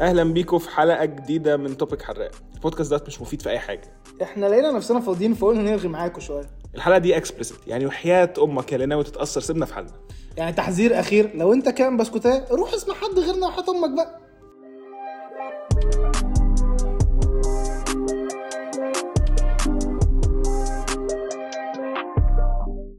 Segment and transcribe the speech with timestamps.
[0.00, 2.30] أهلا بيكم في حلقة جديدة من توبيك حراق.
[2.54, 3.92] البودكاست ده مش مفيد في أي حاجة.
[4.22, 6.46] إحنا لقينا نفسنا فاضيين فقلنا نرغي معاكم شوية.
[6.74, 9.92] الحلقة دي explicit يعني وحياة أمك يا اللي ناوي تتاثر سيبنا في حالنا.
[10.36, 14.20] يعني تحذير أخير لو أنت كان بسكوتاه روح اسمع حد غيرنا وحياة أمك بقى.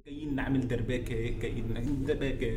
[0.05, 2.51] جايين نعمل دربكه جايين نعمل دربكه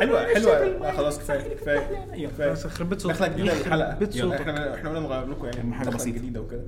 [0.00, 0.92] حلوة حلوة.
[0.92, 2.50] خلاص كفاية كفاية كفاية.
[2.50, 3.14] بس يخرب بيت صوتك.
[3.14, 4.10] دخلة جديدة للحلقة.
[4.10, 4.40] صوتك.
[4.40, 6.18] إحنا إحنا قلنا نغير لكم يعني دخلة بسيطة.
[6.18, 6.64] جديدة وكده.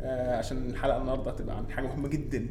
[0.00, 2.46] آه عشان الحلقة النهارده هتبقى عن حاجة مهمة جدا.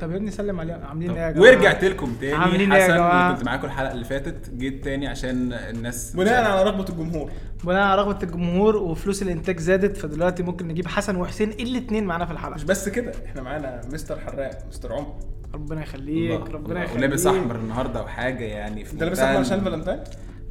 [0.00, 2.34] طب يا ابني سلم عليهم عاملين إيه يا جماعة؟ ورجعت لكم تاني.
[2.34, 6.62] عاملين إيه يا؟ اللي كنت معاكم الحلقة اللي فاتت جيت تاني عشان الناس بناء على
[6.62, 7.30] رغبة الجمهور.
[7.64, 12.32] بناء على رغبة الجمهور وفلوس الإنتاج زادت فدلوقتي ممكن نجيب حسن وحسين الاثنين معانا في
[12.32, 12.54] الحلقة.
[12.54, 15.14] مش بس كده إحنا معانا مستر حراق مستر عمر.
[15.54, 16.82] ربنا يخليك الله، ربنا الله.
[16.82, 16.98] يخليك.
[16.98, 20.00] ولابس أحمر النهارده وحاجه يعني في أنت لابس أحمر عشان فالنتاين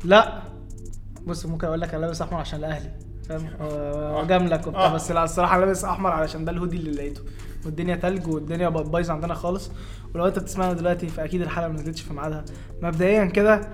[0.03, 0.42] لا.
[1.28, 2.92] بص ممكن أقول لك أنا لابس أحمر عشان الأهلي
[3.30, 4.22] فاهم؟ آه.
[4.22, 4.94] وجاملك وبتاع آه.
[4.94, 7.22] بس لا الصراحة أنا لابس أحمر علشان ده الهودي اللي لقيته.
[7.66, 9.72] والدنيا تلج والدنيا بقت بايظه عندنا خالص.
[10.16, 12.45] ولو أنت بتسمعنا دلوقتي فأكيد الحلقة ما نزلتش في ميعادها.
[12.81, 13.70] مبدئيا كده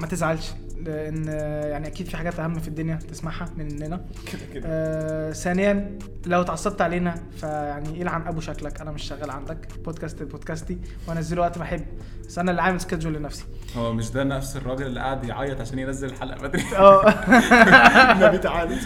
[0.00, 0.52] ما تزعلش.
[0.84, 1.28] لأن
[1.70, 4.00] يعني أكيد في حاجات أهم في الدنيا تسمعها مننا.
[4.32, 4.64] كده كده.
[4.66, 9.68] آه ثانيا لو اتعصبت علينا فيعني إلعن أبو شكلك أنا مش شغال عندك.
[9.84, 11.84] بودكاست بودكاستي وأنزله وقت ما أحب.
[12.28, 13.44] بس أنا اللي عامل سكادجول لنفسي.
[13.76, 17.08] هو مش ده نفس الراجل اللي قاعد يعيط عشان ينزل الحلقة بدري؟ آه.
[18.12, 18.78] النبي تعالى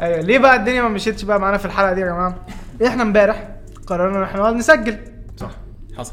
[0.00, 0.20] أيوه.
[0.20, 2.46] ليه بقى الدنيا ما مشيتش بقى معانا في الحلقة دي يا جماعة؟
[2.86, 3.48] إحنا امبارح
[3.86, 4.98] قررنا إن إحنا نقعد نسجل.
[5.36, 5.50] صح.
[5.96, 6.12] حصل.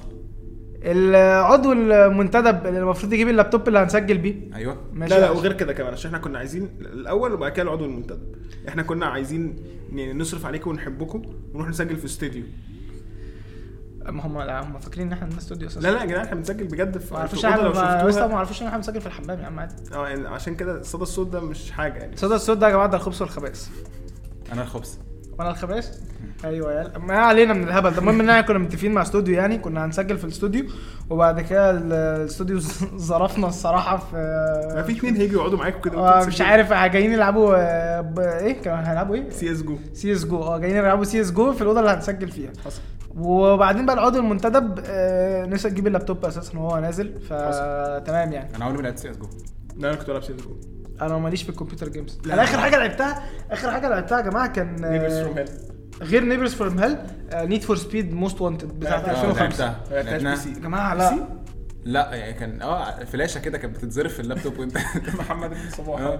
[0.83, 4.55] العضو المنتدب اللي المفروض يجيب اللابتوب اللي هنسجل بيه.
[4.55, 4.77] أيوه.
[4.93, 8.35] ماشي لا لا وغير كده كمان عشان إحنا كنا عايزين الأول وبعد كده العضو المنتدب.
[8.67, 9.55] إحنا كنا عايزين
[9.93, 11.21] نصرف عليكم ونحبكم
[11.53, 12.43] ونروح نسجل في استوديو.
[14.05, 15.87] ما هم لا هم فاكرين إن إحنا عندنا استوديو أساسا.
[15.87, 18.27] لا لا يا جدعان إحنا بنسجل بجد في ما عرفوش إحنا لو ما شفتوها.
[18.27, 19.75] ما عرفوش إن إحنا بنسجل في الحمام يا عم عادي.
[19.93, 22.17] آه يعني عشان كده صدى الصوت ده مش حاجة يعني.
[22.17, 23.67] صدى الصوت ده يا جماعة ده الخبز والخبائث.
[24.51, 24.99] أنا الخبز.
[25.39, 25.87] وأنا الخبائث؟
[26.45, 26.97] أيوه يا.
[26.97, 27.97] ما علينا من الهبل ده.
[27.99, 30.65] المهم إن إحنا كنا متفقين مع استوديو يعني كنا هنسجل في الاستوديو
[31.09, 32.59] وبعد كده ال- الاستوديو
[33.09, 34.15] ظرفنا الصراحة في
[34.75, 38.89] ما في اتنين هيجوا يقعدوا معاكم كده آه، مش عارف جايين يلعبوا آه، إيه؟ كانوا
[38.91, 39.77] هيلعبوا إيه؟ سي إس جو.
[39.93, 40.41] سي إس جو.
[40.43, 42.51] آه جايين يلعبوا سي إس جو في الأوضة اللي هنسجل فيها.
[42.65, 42.81] حصل.
[43.17, 47.19] وبعدين بقى العضو المنتدب آه، نسى تجيب اللابتوب أساسا وهو نازل.
[47.21, 48.55] فتمام يعني.
[48.55, 49.27] أنا عمري ما لعبت CS GO.
[49.77, 50.55] لا أنا كنت بلعب CS GO.
[51.01, 52.33] أنا ماليش في ال computer games لا.
[52.33, 54.75] أنا آخر حاجة لعبتها آخر حاجة لعبتها يا جماعة كان
[56.01, 56.97] غير Neighbours from Hell
[57.33, 59.83] Need for Speed Most Wanted بتاعت لا، 2005 لعبتها.
[59.89, 60.35] ما لعبتهاش لعبناها.
[60.35, 61.27] PC يا جماعة لا.
[61.85, 64.77] لا يعني كان آه فلاشة كده كانت بتتظرف في اللابتوب وانت
[65.19, 66.01] محمد بن صباح.
[66.01, 66.19] آه.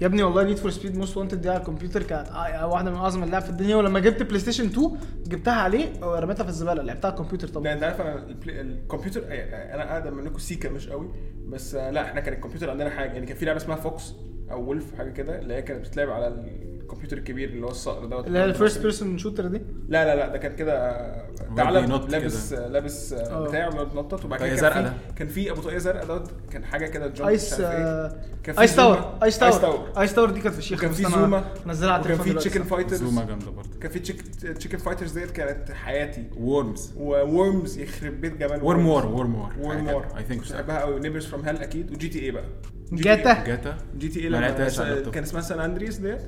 [0.00, 2.96] يا ابني والله Need for Speed Most Wanted دي على الكمبيوتر كانت آه، واحدة من
[2.96, 3.76] أعظم اللعب في الدنيا.
[3.76, 4.90] ولما جبت PlayStation 2
[5.26, 6.82] جبتها عليه ورميتها في الزبالة.
[6.82, 7.72] لعبتها على الكمبيوتر طبعا.
[7.72, 11.10] انت عارف أنا الكمبيوتر آه، أنا اقدم منكم سيكا مش قوي.
[11.48, 13.12] بس لا إحنا كان الكمبيوتر عندنا حاجة.
[13.12, 14.12] يعني كان في لعبة اسمها Fox
[14.50, 16.28] أو Wolf حاجة كده اللي هي كانت بتتلعب على
[16.88, 20.16] الكمبيوتر الكبير اللي هو الصخر دوت اللي هي ال first person shooter دي؟ لا لا
[20.16, 20.98] لا ده كان كده.
[21.50, 23.44] بينط لابس لابس آه.
[23.48, 25.14] بتاع وبيقعد ينطط وبعد كده كان في.
[25.16, 27.54] كان في أبو طاقية زرقاء دوت كان حاجة كده جump ايس.
[28.42, 29.18] كان في ايس تاور.
[29.22, 31.44] ايس تاور ايس تاور دي كانت فشيخه وكان بس في زوما.
[31.66, 32.62] نزلها على التليفون في تشيكن.
[32.62, 33.68] فايترز زوما جامدة برضه.
[33.80, 33.98] كان في
[34.54, 36.24] تشيكن فايترز ديت كانت حياتي.
[36.36, 38.88] وورمز وورمز يخرب بيت جمال ورم Worms.
[38.88, 41.90] وور ورم وور وورم وور اي ثينك بحبها قوي نيبرز فروم هيل أكيد.
[41.92, 42.44] وجي تي اي بقى.
[42.92, 43.44] جاتا.
[43.44, 43.76] جاتا.
[43.98, 44.50] جي تي اي لما.
[45.10, 46.20] كان اسمها سان اندريس ديت.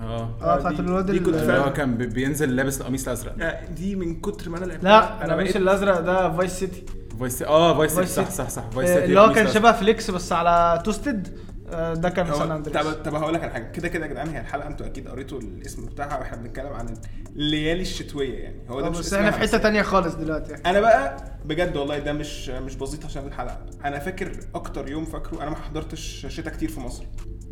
[0.00, 0.30] آه.
[0.42, 1.72] آه بتاعت الواد دي كنت اللي هو.
[1.72, 3.64] كان بي- بينزل لابس القميص الأزرق.
[3.76, 4.84] دي من كتر ما أنا لعبتها.
[4.88, 6.84] لا أنا مش بقيت الأزرق ده فايس سيتي
[7.18, 8.36] فويس آه فويس فويس صح سيتي.
[8.36, 8.70] صح صح.
[8.70, 9.48] فويس آه، سيتي اللي هو كان.
[9.48, 11.38] شبه فليكس بس على توستد
[11.72, 13.70] آه، ده كان هو- سان اندريس طب طب هقول لك على حاجة.
[13.70, 16.94] كده كده يا جدعان هي الحلقة أنتوا أكيد قريتوا الاسم بتاعها وإحنا بنتكلم عن
[17.36, 18.56] الليالي الشتوية يعني.
[18.68, 19.58] هو ده آه، مش بس إحنا في حتة.
[19.58, 19.82] تانية.
[19.82, 20.50] خالص دلوقتي.
[20.52, 20.62] يعني.
[20.70, 23.58] أنا بقى بجد والله ده مش مش بسيط عشان الحلقة.
[23.84, 27.04] أنا فاكر أكتر يوم فاكره أنا ما حضرتش شتاء كتير في مصر.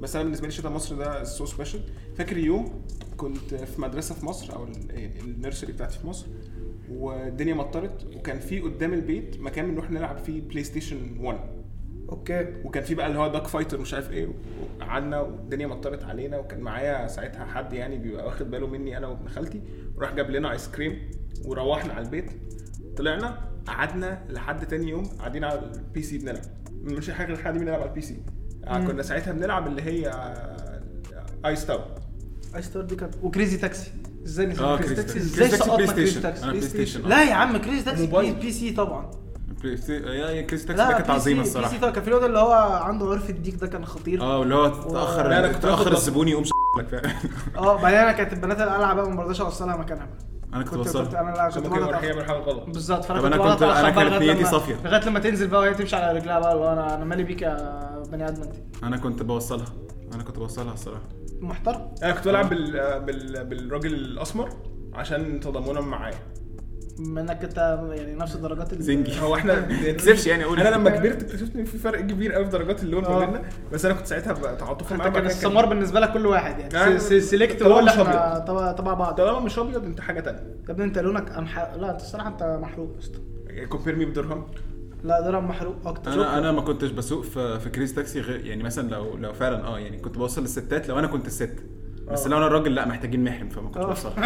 [0.02, 1.80] بس أنا بالنسبة لي شتاء مصر ده so special
[2.16, 2.82] فاكر يوم
[3.16, 4.90] كنت في مدرسة في مصر أو ال-
[5.24, 6.26] ال nursery بتاعتي في مصر
[6.90, 11.38] والدنيا مطرت وكان في قدام البيت مكان بنروح نلعب فيه PlayStation 1
[12.08, 12.46] okay.
[12.64, 14.28] وكان في بقى اللي هو duck fighter مش عارف إيه
[14.80, 19.28] وقعدنا والدنيا مطرت علينا وكان معايا ساعتها حد يعني بيبقى واخد باله مني أنا وابن
[19.28, 19.62] خالتي.
[19.96, 21.10] وراح جاب لنا ايس كريم
[21.44, 22.30] وروحنا على البيت.
[22.96, 26.42] طلعنا قعدنا لحد تاني يوم قاعدين على البي سي بنلعب.
[26.82, 28.16] مش حاجة غير قاعدين بنلعب على البي سي.
[28.66, 30.12] كنا ساعتها بنلعب اللي هي
[31.46, 31.84] آيس تاور
[32.56, 33.90] آيس تاور دي كانت وكريزي تاكسي.
[34.26, 35.18] إزاي نسيت آه كريزي كريزي تاكسي.
[35.18, 36.22] إزاي كريزي تاكسي سقطنا بلاي كريزي ستيشن.
[36.22, 38.32] تاكسي؟ أنا بلاي ستيشن لا يا عم كريزي تاكسي بي.
[38.32, 39.10] بي سي طبعا.
[39.62, 41.78] بلاي ستيشن يا كريزي تاكسي ده كانت عظيمة الصراحة.
[41.78, 44.22] طبعا كان في الواد اللي هو عنده عرف الديك ده كان خطير.
[44.22, 46.44] آه واللي هو تأخر لا، أنا كنت تأخر باخد الزبون يقوم
[46.78, 46.94] لك
[47.56, 50.18] آه بعدين أنا كانت البنات القلعه بقى ما برضاش أوصلها مكانها بقى.
[50.54, 52.16] أنا كنت كنت كنت أنا كنت ممكن أتأخر.
[52.16, 53.04] من حاجة غلط بالظبط.
[53.04, 54.74] فأنا كنت بقى كانت لغاية نيتي لما- صافية.
[54.84, 57.42] لغاية لما تنزل بقى وهي تمشي على رجلها بقى اللي هو أنا أنا مالي بيك
[57.42, 59.72] يا بني آدم انت أنا كنت بوصلها.
[60.14, 61.02] أنا كنت بوصلها الصراحة.
[61.40, 61.88] محترم.
[62.02, 63.00] أنا كنت بلعب بال...
[63.00, 63.44] بال...
[63.44, 64.48] بالراجل الأسمر
[64.94, 66.18] عشان تضامنا معايا.
[66.98, 67.56] بما إنك أنت
[67.92, 69.20] يعني نفس درجات ال- زنجي.
[69.20, 70.60] هو إحنا ما تكسبش يعني قول.
[70.60, 73.18] أنا لما كبرت اكتشفت إن في فرق كبير قوي في درجات اللون ما آه.
[73.24, 73.42] بيننا.
[73.72, 74.62] بس أنا كنت ساعتها أنت
[74.92, 76.74] معاه كان السمار بالنسبة لك كل واحد يعني.
[76.74, 78.38] يعني سيلكت طالما ولا مش إحنا
[78.78, 79.14] تبع بعض.
[79.14, 80.40] طالما مش أبيض أنت حاجة تانية.
[80.40, 81.58] يا ابني أنت لونك أمح...
[81.76, 83.18] لا أنت الصراحة أنت محروق يا اسطى.
[83.66, 84.46] كومبير مي بدرهم
[85.04, 86.12] لا درهم محروق أكتر.
[86.12, 89.66] أنا أنا ما كنتش بسوق في في كريز تاكسي غير يعني مثلا لو لو فعلا
[89.66, 91.54] آه يعني كنت بوصل للستات لو أنا كنت الست.
[92.12, 92.28] بس آه.
[92.30, 93.86] لو أنا الراجل لا محتاجين محرم فما كنتش آه.
[93.88, 94.12] بوصل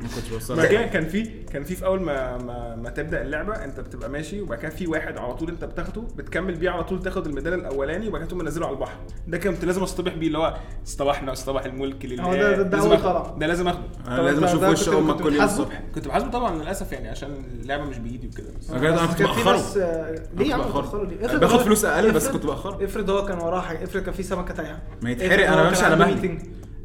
[0.00, 1.22] ما كنتش بوصل بعد كده كان في
[1.52, 4.86] كان في في أول ما ما, ما تبدأ اللعبة أنت بتبقى ماشي وبعد كده في
[4.86, 8.40] واحد على طول أنت بتاخده بتكمل بيه على طول تاخد الميدال الأولاني وبعد كده تقوم
[8.44, 8.96] منزله على البحر
[9.28, 10.54] ده كنت لازم أصطبح بيه اللي هو
[10.86, 12.96] اصطبحنا اصطبح الملك لله ده- ده- ده.
[12.96, 13.34] طلع.
[13.38, 16.92] ده لازم اخده أنا لازم أشوف وش أمك كل يوم؟ الصبح كنت بحاسبه طبعا للأسف
[16.92, 17.30] يعني عشان
[17.62, 21.58] اللعبة مش بإيدي وكده بس بجد أنا كنت باخره آه، ليه يا عم ليه؟ باخد
[21.60, 22.84] فلوس أقل بس كنت بأخره.
[22.84, 25.84] إفرض هو كان وراه حاجة إفرض كان في سمكة تايهة ما إفرض يتحرق، هو بمشي
[25.84, 26.38] على مهلي.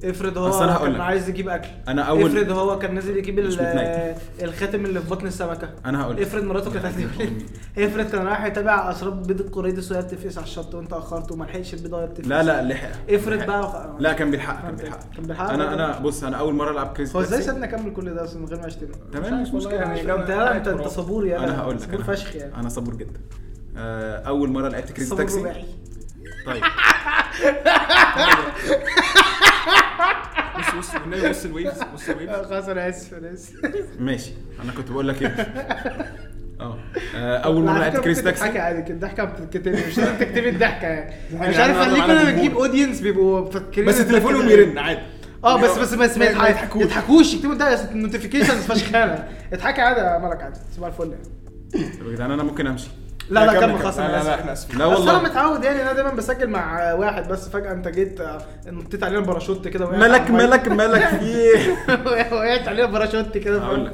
[0.04, 1.02] افرض هو أصل أنا هقول كان لك.
[1.02, 1.68] عايز يجيب أكل.
[1.88, 3.58] أنا أول- افرض هو كان نازل يجيب مش.
[4.42, 5.70] الخاتم اللي في بطن السمكة.
[5.86, 6.22] أنا هقول لك.
[6.22, 7.08] افرض مراته كانت عايزة
[7.78, 11.74] افرض كان رايح يتابع اسراب بيض القريدس وهي بتفقس على الشط وأنت أخرت وما لحقش
[11.74, 12.90] البيضه وهي بتفقس لا لا لحق.
[13.10, 13.46] افرض.
[13.46, 15.00] بقى لا كان بيلحق كان بيلحق.
[15.16, 15.50] كان بيلحق.
[15.50, 18.24] أنا أنا بص أنا أول مرة ألعب كريز هو إزاي تاكسي سابني اكمل كل ده؟
[18.24, 19.74] أصلا من غير ما اشتري تمام مش مشكلة.
[19.74, 21.44] يعني انت انت انت, انت صبور يعني.
[21.44, 22.56] أنا هقول لك صبور أنا- فشخ يعني.
[22.56, 23.20] أنا صبور جدا.
[23.78, 25.66] آه، أول مرة لعبت كريز صبور تاكسي؟ رباعي.
[26.46, 26.64] طيب.
[30.60, 33.54] بص بص والنبي بص الويفز بص الويفز خلاص أنا آسف أنا آسف.
[34.00, 34.32] ماشي.
[34.64, 35.28] أنا كنت بقول لك إيه؟
[36.60, 36.78] آه
[37.16, 38.60] آه، أول مرة ممكن تضحكي تاكسي.
[38.60, 41.14] عادي كده الضحكه بتتكتب مش لازم تكتبي الضحكة يعني.
[41.50, 42.24] مش عارف ليه كنا.
[42.32, 45.00] بنجيب audience بيبقوا مفكرين بس تليفونهم يرن عادي.
[45.44, 47.34] آه بس بس بس ما ما- ما يضحك- يضحكوش.
[47.34, 51.90] يكتبوا ده notifications فشخانه اضحكي عادي يا ملك عادي صباح الفل يعني.
[52.00, 52.88] طب يا جدعان أنا ممكن أمشي.
[53.30, 53.80] لا لا كمل،.
[53.80, 55.30] خلاص لا أنا آسف إحنا اسفين لا بس أنا والله.
[55.30, 58.38] متعود يعني أنا دايما بسجل مع واحد بس فجأة أنت جيت آه،
[58.68, 59.98] نطيت علينا باراشوت كده المية.
[59.98, 61.76] ملك ملك في إيه؟
[62.34, 63.92] وقعت علينا باراشوت كده هقول لك.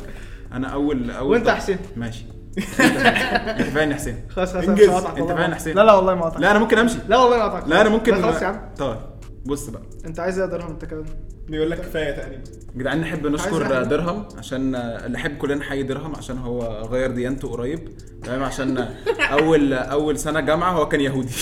[0.53, 1.77] أنا أول أول وأنت يا حسين.
[1.95, 2.25] ماشي.
[2.79, 4.27] أنت فاهم يا حسين.
[4.35, 4.65] خلاص خلاص
[5.05, 6.97] أنت فاهم ما- حسين؟ لا لا والله ما قطعك لا أنا ممكن أمشي.
[7.09, 8.61] لا والله ما قطعك لا أنا ممكن لا خلاص يا عم.
[8.77, 8.97] طيب.
[9.45, 9.81] بص بقى.
[10.05, 11.05] انت عايز إيه درهم؟ انت كمان
[11.47, 12.41] بيقول لك كفاية تقريبا.
[12.75, 13.83] جدعان نحب نشكر.
[13.83, 14.71] درهم عشان
[15.11, 17.89] نحب كلنا نحيي درهم عشان هو غير ديانته قريب.
[18.23, 18.87] تمام؟ عشان
[19.31, 21.33] أول أول سنة جامعة هو كان يهودي.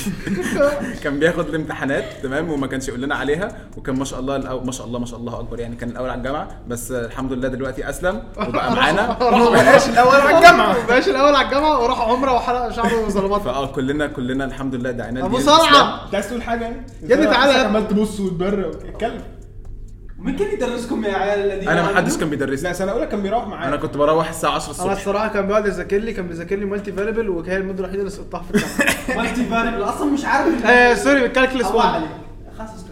[1.04, 3.48] كان بياخد الامتحانات تمام؟ وما كانش يقول لنا عليها.
[3.78, 4.64] وكان ما شاء الله الأو...
[4.64, 5.60] ما شاء الله ما شاء الله أكبر.
[5.60, 9.08] يعني كان الأول على الجامعة بس الحمد لله دلوقتي أسلم وبقى معانا.
[9.20, 10.74] ما بقاش الأول على الجامعة.
[10.74, 13.42] ما بقاش الأول على الجامعة وراح عمرة وحلق شعره وظلمات.
[13.42, 15.40] فآه كلنا كلنا الحمد لله دعينا أبو.
[15.40, 16.06] صرعة.
[16.06, 17.70] أنت عايز تقول حاجة يعني؟ يا ابني تعالى.
[17.88, 19.22] عمال تبص وتبرق اتكلم.
[20.19, 22.69] مين كان يدرسكم يا عيال الذين أنا ما حدش؟ كان بيدرسني.
[22.69, 23.68] لا سنة أولى كان بيروح معايا.
[23.68, 24.92] أنا كنت بروح الساعة 10 أنا الصبح.
[24.92, 28.44] الصراحة كان بيقعد يذاكر لي كان بيذاكر لي مالتي فاريبل وكان الماده الوحيدة اللي سقطتها
[28.44, 29.18] في الجامعة.
[29.24, 30.66] مالتي فاريبل أصلا مش عارف.
[30.66, 32.10] آه سوري بالكالكلس الله 1 عليك
[32.57, 32.88] خلاص اسكت.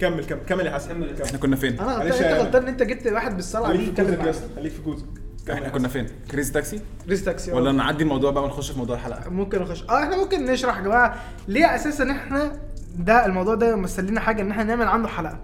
[0.00, 0.40] كمل كمل.
[0.48, 0.88] كمل يا حسن.
[0.88, 1.22] كمل.
[1.22, 4.72] إحنا كنا فين؟ أنا انت غلطان إن أنت جبت واحد بالصلعه خليك في جوزك خليك
[4.72, 5.04] في جوزك
[5.50, 5.88] إحنا كنا.
[5.88, 9.82] فين؟ Crazy Taxi؟ Crazy Taxi ولا نعدي الموضوع بقى ونخش في موضوع الحلقة؟ ممكن نخش.
[9.90, 11.14] آه إحنا ممكن نشرح يا جماعة.
[11.48, 12.52] ليه أساسا إحنا
[12.98, 15.38] ده الموضوع ده يمثل لنا حاجة إن إحنا نعمل عنه حلقة؟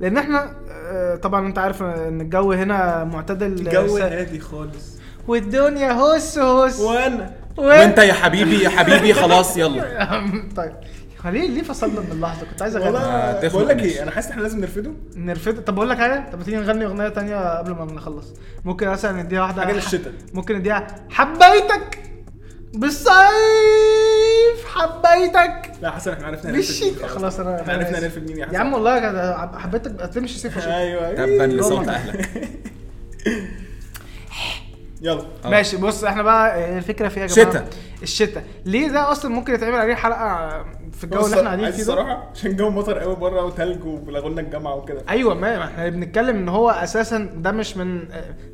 [0.00, 3.46] لأن إحنا آه، طبعا أنت عارف إن الجو هنا معتدل.
[3.46, 4.94] الجو هادي خالص.
[5.28, 7.34] والدنيا هس هس وأنا.
[7.56, 10.04] وأنت يا حبيبي يا حبيبي خلاص يلا.
[10.56, 10.72] طيب.
[11.30, 12.86] ليه ليه فصلنا من اللحظة؟ كنت عايز أغني.
[12.90, 14.90] والله تخنق بقول لك إيه أنا حاسس إن إحنا لازم نرفده.
[15.16, 18.26] نرفد طب أقول لك حاجة طب ما تيجي نغني أغنية تانية قبل ما نخلص؟
[18.64, 20.12] ممكن مثلا نديها واحدة حاجة ح- للشتا.
[20.34, 21.98] ممكن نديها حبيتك
[22.74, 23.14] بالصيف
[24.74, 27.08] حبيتك لا حسن إحنا عرفنا بالشتاء.
[27.08, 27.40] خلاص.
[27.40, 27.98] أنا إحنا عرفنا.
[27.98, 31.92] هنرفد مين يا حسن يا عم والله حبيتك تمشي صيف وشتاء أيوه تبا لصوت والله.
[31.92, 32.28] أهلك.
[35.02, 35.22] يلا.
[35.44, 35.48] آه.
[35.50, 37.50] ماشي بص إحنا بقى الفكرة فيها يا جماعة.
[37.50, 37.64] شتا.
[38.04, 38.44] الشتاء.
[38.66, 40.48] ليه ده أصلا ممكن يتعمل عليه حلقة
[40.92, 44.40] في الجو اللي إحنا قاعدين فيه الصراحة عشان الجو مطر قوي بره وتلج ولغوا لنا
[44.40, 45.02] الجامعة وكده.
[45.08, 48.00] أيوه ما إحنا بنتكلم إن هو أساسا ده مش من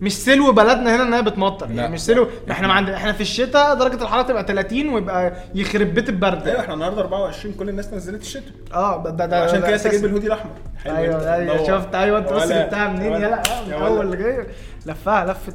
[0.00, 1.74] مش سلو بلدنا هنا ان هي بتمطر لا.
[1.74, 2.26] يعني مش سلو.
[2.50, 6.48] إحنا ما عندنا إحنا في الشتاء درجة الحرارة تبقى 30 ويبقى يخرب بيت البرد.
[6.48, 8.52] أيوه إحنا النهارده 24 كل الناس نزلت الشتاء.
[8.74, 9.90] آه ده ده عشان ده كده أساساً.
[9.90, 10.52] سجل بالهودي الأحمر.
[10.84, 11.64] حلو أيوه أيوه.
[11.66, 13.42] شفت؟ أيوه أنت بص ولا- جبتها منين؟ يلا.
[13.66, 14.02] من أول ولا.
[14.02, 14.46] اللي جاي.
[14.86, 15.52] لفها لفه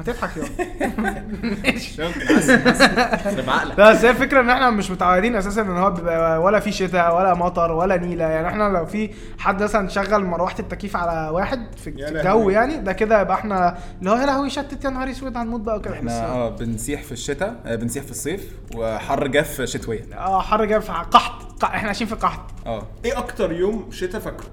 [0.00, 0.42] ما تضحك يا
[3.76, 7.16] لا بس هي الفكرة إن إحنا مش متعودين أساسا إن هو بيبقى ولا في شتاء
[7.16, 8.24] ولا مطر ولا نيلة.
[8.24, 11.90] يعني إحنا لو في حد مثلا شغل مروحة التكييف على واحد في.
[11.90, 15.60] الجو يعني ده كده يبقى إحنا اللي هو يا لهوي شتت يا نهار أسود هنموت
[15.60, 15.94] بقى وكده.
[15.94, 20.04] إحنا آه بنسيح في الشتاء آه، بنسيح في الصيف وحر جاف شتوية.
[20.14, 21.64] آه حر جاي في قحط.
[21.64, 22.40] إحنا عايشين في قحط.
[22.66, 22.82] آه.
[23.04, 24.46] إيه أكتر يوم شتاء فاكره؟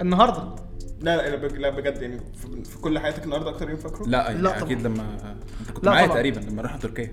[0.00, 0.69] النهارده.
[1.00, 2.20] لا لا لا بج- لا بجد يعني
[2.64, 4.88] في- كل حياتك النهارده أكتر يوم فاكره؟ لا يعني لا أكيد طبعا.
[4.94, 6.16] لما أنت كنت لا معايا طبعا.
[6.16, 7.12] تقريبا لما رحنا تركيا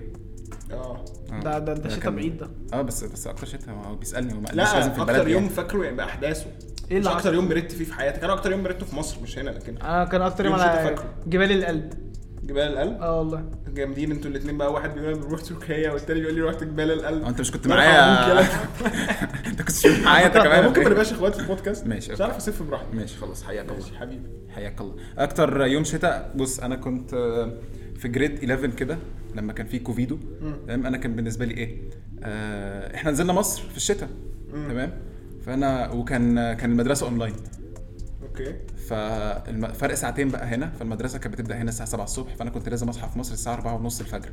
[0.72, 1.40] آه آه.
[1.40, 4.40] ده ده ده شتاء كان- بعيد ده آه بس بس أكتر شتاء هو بيسألني هو
[4.40, 5.54] ما قاليش لا لازم في البلد أكتر يوم يعني.
[5.54, 8.50] فاكره يعني بأحداثه إيه مش اللي أكتر حصل؟ يوم بردت فيه في حياتك أنا أكتر
[8.52, 11.04] يوم بردته في مصر مش هنا لكن أنا كان أكتر يوم على فاكره.
[11.26, 11.92] جبال القلب
[12.48, 13.44] جبال القلب آه والله.
[13.74, 14.72] جامدين أنتوا الاثنين بقى.
[14.72, 17.66] واحد بيقول أنا بروح تركيا والتاني بيقول لي رحت جبال القلب آه أنت مش كنت
[17.68, 18.40] معايا.
[19.46, 20.34] أنت كنت معايا أنت.
[20.38, 20.64] كمان.
[20.64, 21.86] ممكن ما؟ نبقاش إخوات في البودكاست.
[21.86, 22.20] ماشي، مش.
[22.20, 22.96] عارف اسف براحتي.
[22.96, 23.74] ماشي خلاص حياك الله.
[23.82, 24.28] ماشي حبيبي.
[24.54, 24.94] حياك الله.
[25.18, 27.52] أكتر يوم شتاء بص أنا كنت آه،
[27.98, 28.98] في grade 11 كده
[29.34, 30.18] لما كان في كوفيد.
[30.66, 31.78] تمام؟ أنا كان بالنسبة لي إيه؟
[32.22, 34.08] آه إحنا نزلنا مصر في الشتاء.
[34.52, 34.92] تمام؟
[35.46, 37.34] فأنا وكان كان المدرسة online
[38.40, 38.54] okay.
[38.88, 43.08] ففرق ساعتين بقى هنا فالمدرسة كانت بتبدأ هنا الساعة 7 الصبح فأنا كنت لازم أصحى
[43.12, 44.28] في مصر الساعة 4 ونص الفجر.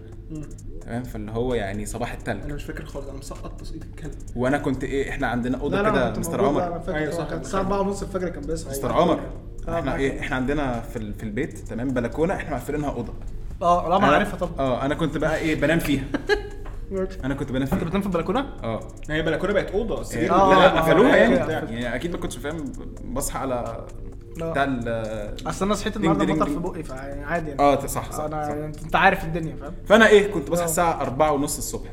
[0.81, 2.41] تمام؟ فاللي هو يعني صباح التلج.
[2.43, 4.11] أنا مش فاكر خالص أنا مسقط تسقيط الكلب.
[4.35, 6.67] وأنا كنت إيه إحنا عندنا أوضة كده master room.
[6.67, 6.97] أنا فاكر.
[6.97, 7.75] أيوة هو صح، الساعة فاكر.
[7.75, 8.69] 4 ونص الفجر كان بيصحى.
[8.71, 9.19] master room
[9.67, 9.95] آه، إحنا.
[9.95, 13.13] إيه إحنا عندنا في ال- في البيت تمام؟ بلكونة إحنا مقفلينها أوضة.
[13.61, 14.51] آه لا ما عارفها طبعا.
[14.59, 16.03] آه أنا كنت بقى إيه بنام فيها.
[17.23, 20.53] أنا كنت بنام انت بتنام في البلكونة؟ آه هي بلكونة بقت أوضة إيه، السرير آه،
[20.53, 21.49] لا لا قفلوها آه، يعني آه،.
[21.49, 22.71] يعني أكيد ما كنتش فاهم
[23.05, 23.85] بصحى على.
[24.35, 26.55] بتاع ال أصل أنا صحيت النهارده مطر في.
[26.55, 28.51] بقي فعادي يعني آه صح صح, أنا صح.
[28.51, 30.65] انت أنت عارف الدنيا فاهم فأنا إيه كنت بصحى.
[30.65, 31.89] الساعة 4 ونص الصبح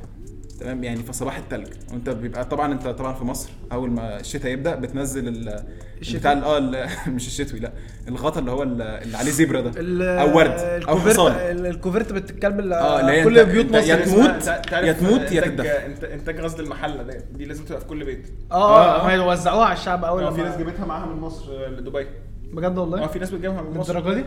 [0.63, 1.67] تمام؟ يعني في صباح التلج.
[1.93, 5.63] وانت بيبقى طبعا انت طبعا في مصر أول ما الشتاء يبدأ بتنزل ال
[6.01, 7.73] الشتوي؟ بتاع آه مش الشتوي لا.
[8.09, 10.21] الغطا اللي هو ال- اللي عليه زبره ده.
[10.23, 13.65] أو ورد أو الكوفرت حصان ال- الكوفرت بنت الكلب اللي اللي هي كل انت- بيوت
[13.67, 17.21] انت مصر يا تموت يا تموت يا تتدفى انت إنتاج غزل المحلة ده.
[17.33, 18.27] دي لازم تبقى في كل بيت.
[18.53, 21.53] آه آه، آه ما يوزعوها على الشعب أول آه في ناس جابتها معاها من مصر
[21.53, 22.07] آه، لدبي.
[22.53, 23.99] بجد والله؟ آه في ناس بتجيبها من مصر.
[23.99, 24.25] الدرجه دي؟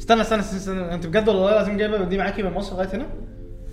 [0.00, 0.94] استنى استنى استنى, استنى.
[0.94, 3.06] أنت بجد والله لازم جايبه دي معاكي من مصر لغاية هنا؟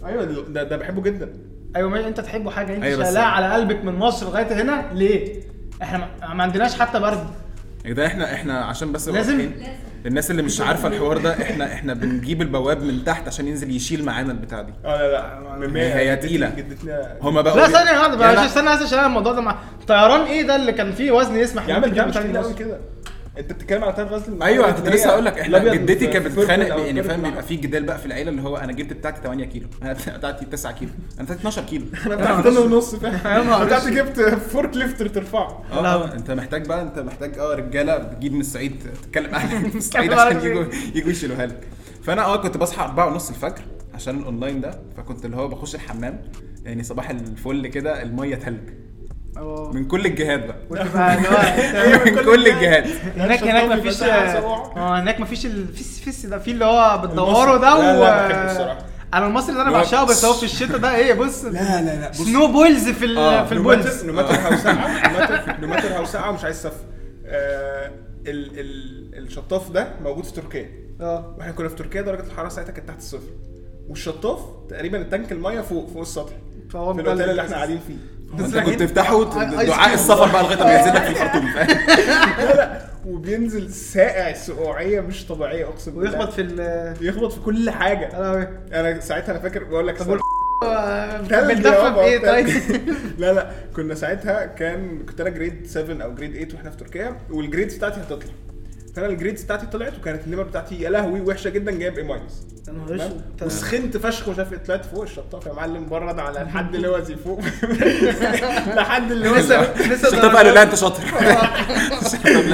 [0.06, 1.30] أيوه ده ده بحبه جدا.
[1.76, 5.40] أيوه ما أنت تحبوا حاجة أنت أيوة شايلها على قلبك من مصر لغاية هنا ليه
[5.82, 6.08] إحنا ما-
[6.44, 7.28] عندناش حتى برد
[7.86, 9.52] يا جدعان إحنا إحنا عشان بس لازم-
[10.06, 14.06] الناس اللي مش عارفة الحوار ده إحنا إحنا بنجيب البواب من تحت عشان ينزل يشيل
[14.06, 15.40] معانا البتاع دي آه لا لا
[16.48, 16.56] هي-.
[16.56, 18.46] جدتنا هما بقوا لا ثانية واحدة بقى.
[18.46, 19.56] استنى بس عشان الموضوع ده مع
[19.88, 21.84] طيران إيه ده اللي كان فيه وزن يسمح يا عم
[22.40, 22.78] مصر؟ كده
[23.38, 27.04] انت بتتكلم على بتاعت غزل أيوه كنت لسه هقول لك إحنا جدتي كانت بتتخانق يعني
[27.04, 27.44] فاهم؟ بيبقى.
[27.44, 29.68] في جدال بقى في العيلة اللي هو أنا جبت بتاعتي 8 كيلو.
[29.84, 30.92] أنا بتاعتي 9 كيلو.
[31.20, 31.86] أنا بتاعتي 12 كيلو.
[32.06, 33.92] أنا بتاعت طن ونص فاهم؟ بتاعتي.
[33.92, 35.64] جبت forklifter ترفعه.
[35.72, 35.94] آه لا.
[35.94, 40.14] آه، أنت محتاج بقى أنت محتاج آه رجالة بتجيب من الصعيد تتكلم معاهم من الصعيد
[40.14, 40.38] عشان.
[40.46, 40.66] يجوا
[40.96, 41.68] يجوا يشيلوها لك.
[42.04, 43.62] فأنا آه كنت بصحى 4 ونص الفجر
[43.94, 44.80] عشان الأونلاين ده.
[44.98, 46.22] فكنت اللي هو بخش الحمام
[46.66, 48.70] يعني صباح الفل كده المية تلج.
[49.38, 50.58] آه من كل الجهات بقى.
[51.30, 52.86] هو من كل الجهات.
[53.18, 54.04] هناك هناك مفيش.
[54.04, 58.78] آه هناك مفيش الفيس فيس ده في اللي هو بتدوره ده لا، و لا، بحبه.
[59.14, 62.10] أنا المصري اللي أنا بعشقه بس هو في الشتاء ده إيه بص لا لا لا
[62.10, 62.18] بص.
[62.22, 64.06] سنو بولز في ال- آه، في البولز.
[64.06, 66.74] نو ماتر هاو ساقعة نو ماتر هاو ساقعة ومش عايز سف
[67.26, 67.92] آه،
[68.28, 70.70] ال ال الشطاف ده موجود في تركيا.
[71.02, 71.36] آه.
[71.38, 73.30] وإحنا كنا في تركيا درجة الحرارة ساعتها كانت تحت الصفر.
[73.90, 74.40] والشطاف
[74.70, 76.34] تقريبا التانك المية فوق فوق السطح.
[76.70, 77.56] فهو في الأوتيل اللي إحنا.
[77.56, 77.96] قاعدين فيه.
[78.40, 79.24] انت كنت تفتحه
[79.66, 79.94] دعاء.
[79.94, 81.46] السفر بقى لغاية ما ينزل لك في الخرطوم
[82.38, 86.12] لا لا وبينزل ساقع سقوعية مش طبيعية أقسم بالله.
[86.12, 88.06] ويخبط في ال يخبط في كل حاجة.
[88.18, 90.20] أنا أنا ساعتها أنا فاكر بقول لك طب
[91.66, 92.20] يابا، بايه.
[92.20, 92.48] طيب؟
[93.20, 93.52] لا لا.
[93.76, 98.00] كنا ساعتها كان كنت أنا جريد 7 أو جريد 8 وإحنا في تركيا والجريدز بتاعتي
[98.02, 98.32] هتطلع.
[98.96, 102.48] فانا الجريدز بتاعتي طلعت وكانت النمر بتاعتي يا لهوي وحشة جدا جايب اي ماينس.
[103.42, 107.00] وسخنت فشخ ومش عارف إيه، طلعت فوق الشطاف يا معلم برد على الحد اللي هو
[107.00, 107.40] زي فوق.
[108.78, 111.04] لحد اللي هو لسه لسه الشطاف قالوا لا أنت شاطر.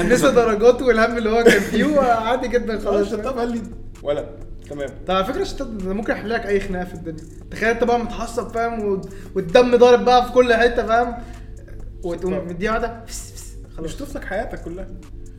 [0.09, 3.13] لسه درجات والهم اللي هو كان فيه عادي جدا خلاص خلاص.
[3.13, 3.61] الشطاف قال لي
[4.03, 4.25] ولد.
[4.69, 4.89] تمام.
[5.07, 7.23] طب على فكرة الشتات ده ممكن يحل لك أي خناقة في الدنيا.
[7.51, 9.01] تخيل أنت بقى متحصب فاهم؟
[9.35, 11.15] والدم ضارب بقى في كل حتة فاهم؟
[12.03, 12.47] وتقوم.
[12.47, 13.03] مديها واحدة
[13.79, 14.87] مش تفلك حياتك كلها.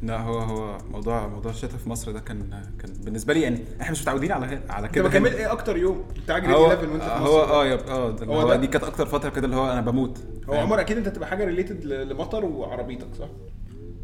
[0.02, 3.92] لا هو هو موضوع موضوع الشتاء في مصر ده كان كان بالنسبة لي يعني إحنا
[3.92, 5.38] مش متعودين على على انت كده بكمل هنا.
[5.38, 8.40] إيه أكتر يوم بتاع جريد هو 11 وأنت في هو مصر؟ آه يب آه هو
[8.40, 10.18] هو ده؟ دي كانت أكتر فترة كده اللي هو أنا بموت
[10.49, 13.28] هو؟ عمر أكيد أنت تبقى حاجة ريليتد لمطر وعربيتك صح؟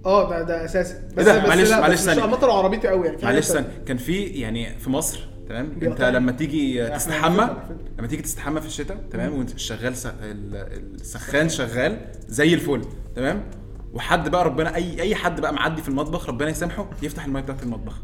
[0.06, 2.26] آه ده ده أساسي بس ده؟ معلش- معلش ثانية.
[2.26, 6.02] مطر عربيتي قوي يعني معلش ثانية كان في يعني في مصر تمام أنت.
[6.02, 7.50] لما تيجي تستحمى.
[7.98, 12.82] لما تيجي تستحمى في الشتاء تمام وأنت شغال السخان شغال زي الفل
[13.16, 13.42] تمام
[13.92, 17.62] وحد بقى ربنا أي أي حد بقى معدي في المطبخ ربنا يسامحه يفتح الميه بتاعت
[17.62, 17.94] المطبخ.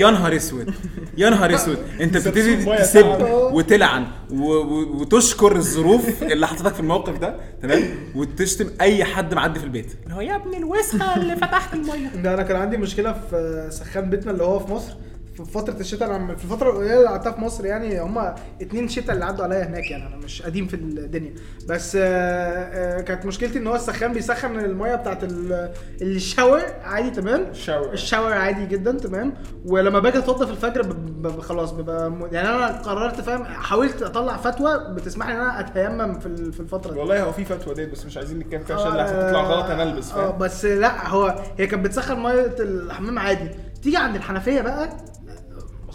[0.00, 0.74] يا نهار أسود
[1.16, 1.78] يا نهار أسود.
[2.00, 3.06] أنت بتبتدي تسب.
[3.52, 4.44] وتلعن و...
[4.52, 5.00] و...
[5.00, 7.82] وتشكر الظروف اللي حطتك في الموقف ده تمام؟
[8.14, 9.86] وتشتم أي حد معدي في البيت.
[10.04, 14.10] اللي هو يا ابن الوسخة اللي فتحت الميه ده أنا كان عندي مشكلة في سخان
[14.10, 14.92] بيتنا اللي هو في مصر.
[15.36, 19.14] في فترة الشتاء أنا في الفترة القليلة اللي قعدتها في مصر يعني هما اتنين شتاء
[19.14, 21.34] اللي عدوا عليا هناك يعني أنا مش قديم في الدنيا.
[21.68, 27.40] بس آه، آه، كانت مشكلتي إن هو السخان بيسخن المية بتاعت ال- الشاور عادي تمام؟
[27.50, 27.92] الشاور.
[27.92, 29.34] الشاور عادي جدا تمام؟
[29.66, 30.96] ولما باجي أتوضى في الفجر
[31.40, 36.26] خلاص ببقى يعني أنا قررت فاهم؟ حاولت أطلع فتوى بتسمح لي إن أنا أتيمم في
[36.26, 36.98] ال- في الفترة دي.
[36.98, 39.82] والله هو في فتوى ديت بس مش عايزين نتكلم فيها عشان لحسن تطلع غلط أنا
[39.82, 43.50] ألبس آه فاهم؟ بس لا هو هي كانت بتسخن مية الحمام عادي.
[43.82, 44.88] تيجي عند الحنفية بقى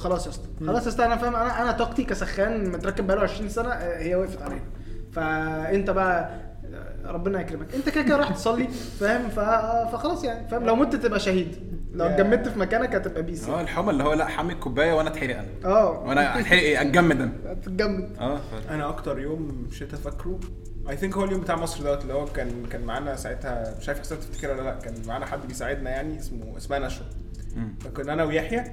[0.02, 0.48] خلاص يا اسطى.
[0.68, 1.36] خلاص يا اسطى أنا فاهم.
[1.36, 4.62] أنا أنا طاقتي كسخان متركب بقاله 20 سنة آه، هي وقفت عليا
[5.14, 6.30] فأنت بقى
[6.74, 7.76] آه، ربنا يكرمك.
[7.76, 8.68] أنت كده كده راح تصلي
[9.00, 11.72] فاهم؟ فخلاص يعني فاهم؟ لو مت تبقى شهيد.
[11.94, 12.06] لو.
[12.06, 15.48] اتجمدت في مكانك هتبقى بيس آه الحمى اللي هو لا حامي الكوباية وأنا أتحرق أنا.
[15.66, 15.90] آه.
[16.00, 17.32] وأنا أتحرق إيه؟ أتجمد أنا.
[17.48, 18.10] هتتجمد.
[18.20, 18.40] آه
[18.70, 20.40] أنا أكتر يوم شتا فاكره
[20.90, 24.00] I think هو اليوم بتاع مصر دوت اللي هو كان كان معانا ساعتها مش عارف
[24.00, 27.06] حسين تفتكر ولا لا كان معانا حد بيساعدنا يعني اسمه اسمها نشوى.
[27.80, 28.64] فكنا أنا ويحيى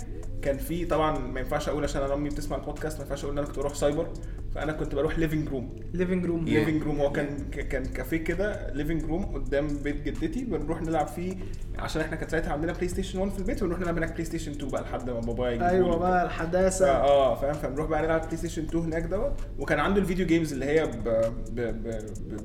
[0.43, 3.39] كان في طبعا ما ينفعش أقول عشان أنا امي بتسمع البودكاست ما ينفعش أقول إن
[3.39, 4.09] أنا كنت بروح سايبر
[4.55, 6.45] فأنا كنت بروح living room living room.
[6.45, 11.37] living room هو كان كان كافيه كده living room قدام بيت جدتي بنروح نلعب فيه
[11.79, 14.83] عشان إحنا كان ساعتها عندنا PlayStation 1 في البيت ونروح نلعب هناك PlayStation 2 بقى
[14.83, 15.97] لحد ما بابايا يجيبه أيوه.
[15.99, 20.27] بقى الحداثة آه فاهم فنروح بقى نلعب PlayStation 2 هناك دوت وكان عنده ال video
[20.27, 20.91] games اللي هي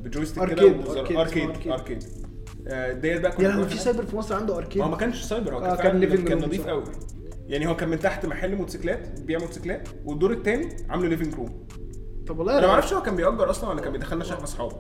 [0.04, 0.76] ب joystick كده
[1.22, 1.50] arcade.
[1.72, 2.04] arcade
[2.68, 3.78] آه، ديت بقى كنا بنروح في.
[3.78, 6.68] سايبر في مصر عنده arcade ما هو ما كانش سايبر هو آه، كان room نظيف.
[6.68, 6.84] قوي
[7.48, 11.68] يعني هو كان من تحت محل موتوسيكلات بيبيع موتوسيكلات والدور الثاني عامله living room
[12.28, 14.76] طب والله أنا ما أعرفش هو كان بيأجر أصلا ولا كان بيدخلنا إحنا اصحابه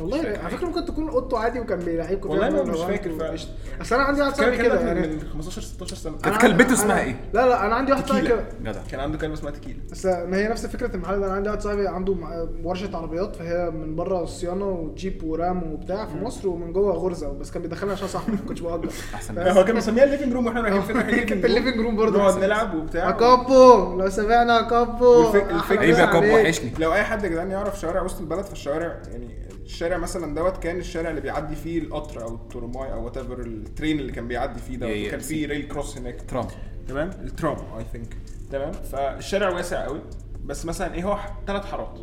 [0.00, 3.10] والله على فكرة ممكن تكون اوضته عادي وكان بيلعبكم والله ما- مش فاكر.
[3.22, 3.50] قشطة.
[3.80, 4.80] أصل أنا عندي واحد صاحبي كده.
[4.80, 6.16] يعني من 15 16 سنة.
[6.18, 8.28] كانت كلبته اسمها إيه؟ لا لا أنا عندي واحد صاحبي.
[8.28, 8.44] كده.
[8.62, 8.80] جدع.
[8.90, 11.26] كان عنده كلبة اسمها تكيلا بس ما هي نفس فكرة المحل ده.
[11.26, 12.16] أنا عندي واحد صاحبي عنده
[12.64, 17.32] ورشة عربيات فهي من بره صيانة وجيب ورام وبتاع في مصر ومن جوه غرزة.
[17.32, 19.38] بس كان بيدخلنا عشان صاحبي ما كنتش بأجر أحسن.
[19.38, 22.18] هو كان مسميها ال living room وإحنا رايحين فين رايحين ال living room برضه.
[22.18, 23.08] نقعد نلعب وبتاع.
[23.08, 26.34] اكابو لو سمعنا اكابو حبيبي يا كابو.
[26.34, 26.70] وحشني.
[26.78, 30.78] لو أي حد يا جدعان يعرف شوارع وسط البلد فالشوارع يعني الشارع مثلا دوت كان
[30.78, 34.76] الشارع اللي بيعدي فيه القطر أو الترماي أو whatever ال train اللي كان بيعدي فيه
[34.76, 34.90] دوت.
[34.90, 36.22] Yeah, وكان فيه rail cross هناك.
[36.28, 36.46] ترام
[36.88, 38.16] تمام؟ الترام I think
[38.52, 40.00] تمام؟ فالشارع واسع قوي.
[40.44, 41.98] بس مثلا إيه هو ثلاث حارات.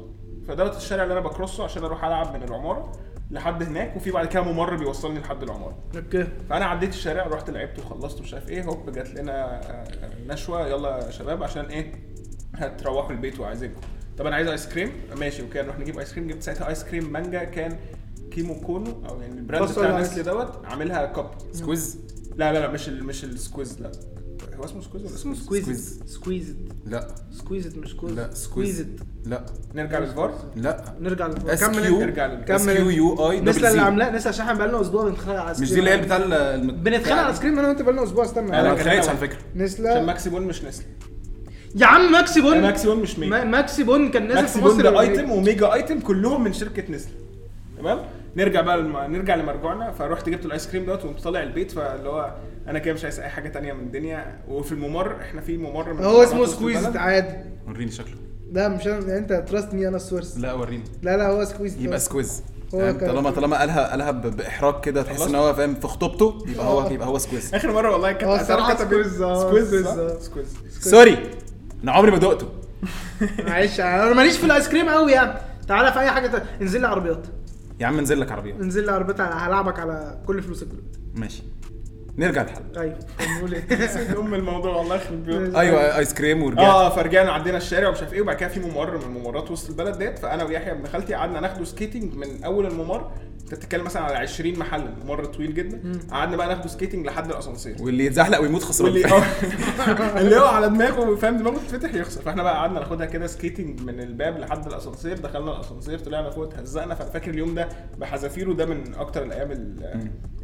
[0.47, 2.91] فدوت الشارع اللي أنا ب cross ه عشان أروح ألعب من العمارة
[3.31, 5.77] لحد هناك وفي بعد كده ممر بيوصلني لحد العمارة.
[5.95, 6.27] okay.
[6.49, 9.61] فأنا عديت الشارع رحت لعبت وخلصت ومش عارف إيه هوب جات لنا
[10.27, 11.91] نشوة يلا يا شباب عشان إيه؟
[12.55, 13.81] هتروحوا البيت وعايزينكم.
[14.17, 17.11] طب أنا عايز ice cream ماشي okay نروح نجيب ice cream جبت ساعتها ice cream
[17.13, 17.77] مانجا كان
[18.31, 21.97] كيمو كونو أو يعني ال brand بتاع نسلي دوت عاملها cup squeeze
[22.35, 23.91] لا لا لا مش ال مش السكويز لا.
[24.59, 27.07] هو اسمه سكويز ولا اسمه سكويز؟ سكويزد لا.
[27.31, 29.45] سكويزد مش سكويز لا سكويز سكويزد لا.
[29.75, 30.95] نرجع للفار؟ لا.
[30.99, 31.99] نرجع لل- اس كمل.
[31.99, 35.57] نرجع كمل كيو يو اي نسلا اللي عاملاه نسلا عشان إحنا بقالنا أسبوع بنتخانق على
[35.61, 36.17] مش دي اللي هي بتاع
[36.55, 38.59] بنتخانق على كريم أنا وأنت بقالنا أسبوع استنى.
[38.59, 39.37] أنا ما كان اتخانقتش أنا- على فكرة.
[39.37, 40.85] عشان نسلا ماكسي بون مش نسلي
[41.75, 42.61] يا عم ماكسي بون.
[42.61, 43.29] ماكسي بون مش ميجا.
[43.31, 46.53] ما- ماكسي بون كان نازل ماكسي في بون مصر ده ايتم؟ وميجا ايتم كلهم من
[46.53, 47.11] شركة نسلي
[47.77, 47.99] تمام؟
[48.35, 49.91] نرجع بقى لما نرجع لمرجوعنا.
[49.91, 51.71] فرحت جبت ال ice cream دوت وقمت طالع البيت.
[51.71, 52.33] فاللي هو
[52.67, 54.37] أنا كده مش عايز أي حاجة تانية من الدنيا.
[54.49, 56.97] وفي الممر إحنا في ممر من هو اسمه البلد.
[56.97, 57.35] عادي.
[57.67, 58.15] وريني شكله.
[58.51, 60.83] لا مش أنا أنت trust me أنا ال source لا وريني.
[61.03, 65.21] لا لا هو squeezed يبقى squeeze هو؟ كان- طالما طالما قالها قالها بإحراج كده تحس
[65.21, 69.23] إن هو فاهم في خطوبته يبقى هو يبقى هو squeeze آخر مرة والله كانت squeeze،
[69.23, 69.87] squeeze squeeze،.
[70.21, 70.47] squeeze
[70.79, 71.17] sorry
[71.83, 72.47] أنا عمري ما دقته.
[73.47, 75.39] معلش أنا ماليش في ال ice cream قوي يعني.
[75.67, 76.45] تعالى في أي حاجة تانية.
[76.61, 77.27] انزل لي عربيات.
[77.79, 80.99] يا عم انزل لك عربيه انزل لي عربيات هلعبك على كل فلوسك دلوقتي.
[81.15, 81.43] ماشي.
[82.17, 85.55] نرجع للحلقه أيوه بنقول إيه؟ ام الموضوع والله يخرب بيوت.
[85.55, 86.65] أيوه ice cream ورجعت.
[86.65, 89.97] آه فرجعنا عدينا الشارع ومش عارف إيه وبعد كده في ممر من ممرات وسط البلد
[89.97, 90.19] ديت.
[90.19, 93.11] فأنا ويحيى ابن خالتي قعدنا ناخده skating من أول الممر
[93.47, 95.81] انت بتتكلم مثلا على 20 محل ممر طويل جدا
[96.11, 97.75] قعدنا بقى ناخده skating لحد الأسانسير.
[97.79, 98.91] واللي يتزحلق ويموت خسران.
[98.91, 99.23] واللي آه.
[100.19, 102.21] اللي هو على دماغه فاهم؟ دماغه تتفتح يخسر.
[102.21, 106.95] فاحنا بقى قعدنا ناخدها كده skating من الباب لحد الأسانسير دخلنا الأسانسير طلعنا فوق اتهزقنا.
[106.95, 109.51] فانا فاكر اليوم ده بحذافيره ده من أكتر الأيام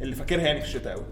[0.00, 1.04] اللي- فاكرها يعني في الشتاء قوي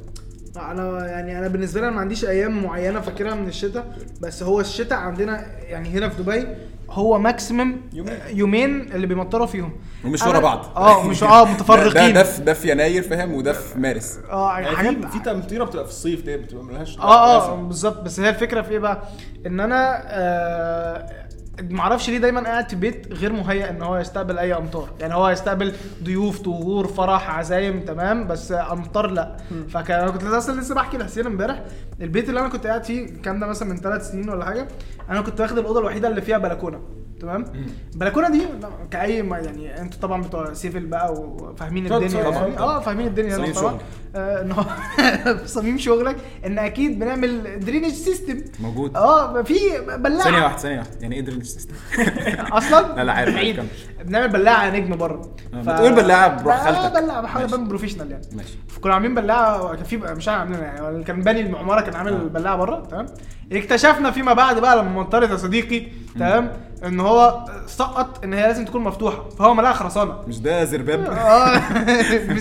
[0.56, 4.60] أنا يعني أنا بالنسبة لي أنا ما عنديش أيام معينة فاكرها من الشتاء بس هو
[4.60, 6.46] الشتاء عندنا يعني هنا في دبي
[6.92, 8.18] هو maximum يومين.
[8.30, 9.72] يومين اللي بيمطروا فيهم.
[10.04, 10.64] ومش ورا بعض.
[10.76, 14.18] آه مش آه متفرقين ده في ده في يناير فاهم؟ وده في مارس.
[14.30, 17.56] آه يعني حاجات في تمطيرة بتبقى في الصيف دي بتبقى ملهاش آه آه.
[17.62, 18.00] بالظبط.
[18.02, 19.02] بس هي الفكرة في إيه بقى؟
[19.46, 21.22] إن أنا آه
[21.70, 24.88] معرفش ليه دايما قاعد في بيت غير مهيأ إن هو يستقبل أي أمطار.
[25.00, 29.36] يعني هو يستقبل ضيوف طهور فرح عزايم تمام؟ بس أمطار لأ.
[29.70, 31.62] فكان أنا كنت أصلا لسه بحكي لحسين امبارح.
[32.00, 34.68] البيت اللي أنا كنت قاعد فيه الكلام ده مثلا من ثلاث سنين ولا حاجة
[35.10, 36.80] أنا كنت واخد الاوضه الوحيده اللي فيها بلكونه
[37.20, 37.44] تمام
[37.92, 38.42] البلكونه دي
[38.90, 42.58] كأي ما يعني أنتوا طبعا بتوع سيفل بقى وفاهمين الدنيا اتفضل، يعني.
[42.58, 43.78] آه فاهمين الدنيا صميم هنا طبعا.
[44.16, 44.64] آه، هو
[45.46, 49.54] صميم شغلك إن أكيد بنعمل drainage system موجود آه في
[49.98, 51.74] بلاعة ثانية واحدة ثانية واحدة يعني إيه drainage system؟
[52.58, 53.60] أصلا لا، لا، عارف،.
[54.04, 57.02] بنعمل بلاعة نجم بره آه، ما تقول بلاعة بروح خالتك.
[57.02, 57.44] بلاعة بحاول.
[57.44, 61.40] أبان professional يعني ماشي كنا عاملين بلاعة كان في مش إحنا عاملينها يعني كان باني
[61.40, 62.16] العمارة كان عامل آه.
[62.16, 63.06] البلاعه بره تمام
[63.52, 66.52] اكتشفنا فيما بعد بقى لما مطرت يا صديقي تمام؟
[66.86, 70.16] إن هو سقط إن هي لازم تكون مفتوحة فهو ملاها خرسانة.
[70.28, 71.56] مش ده زرداب؟ آه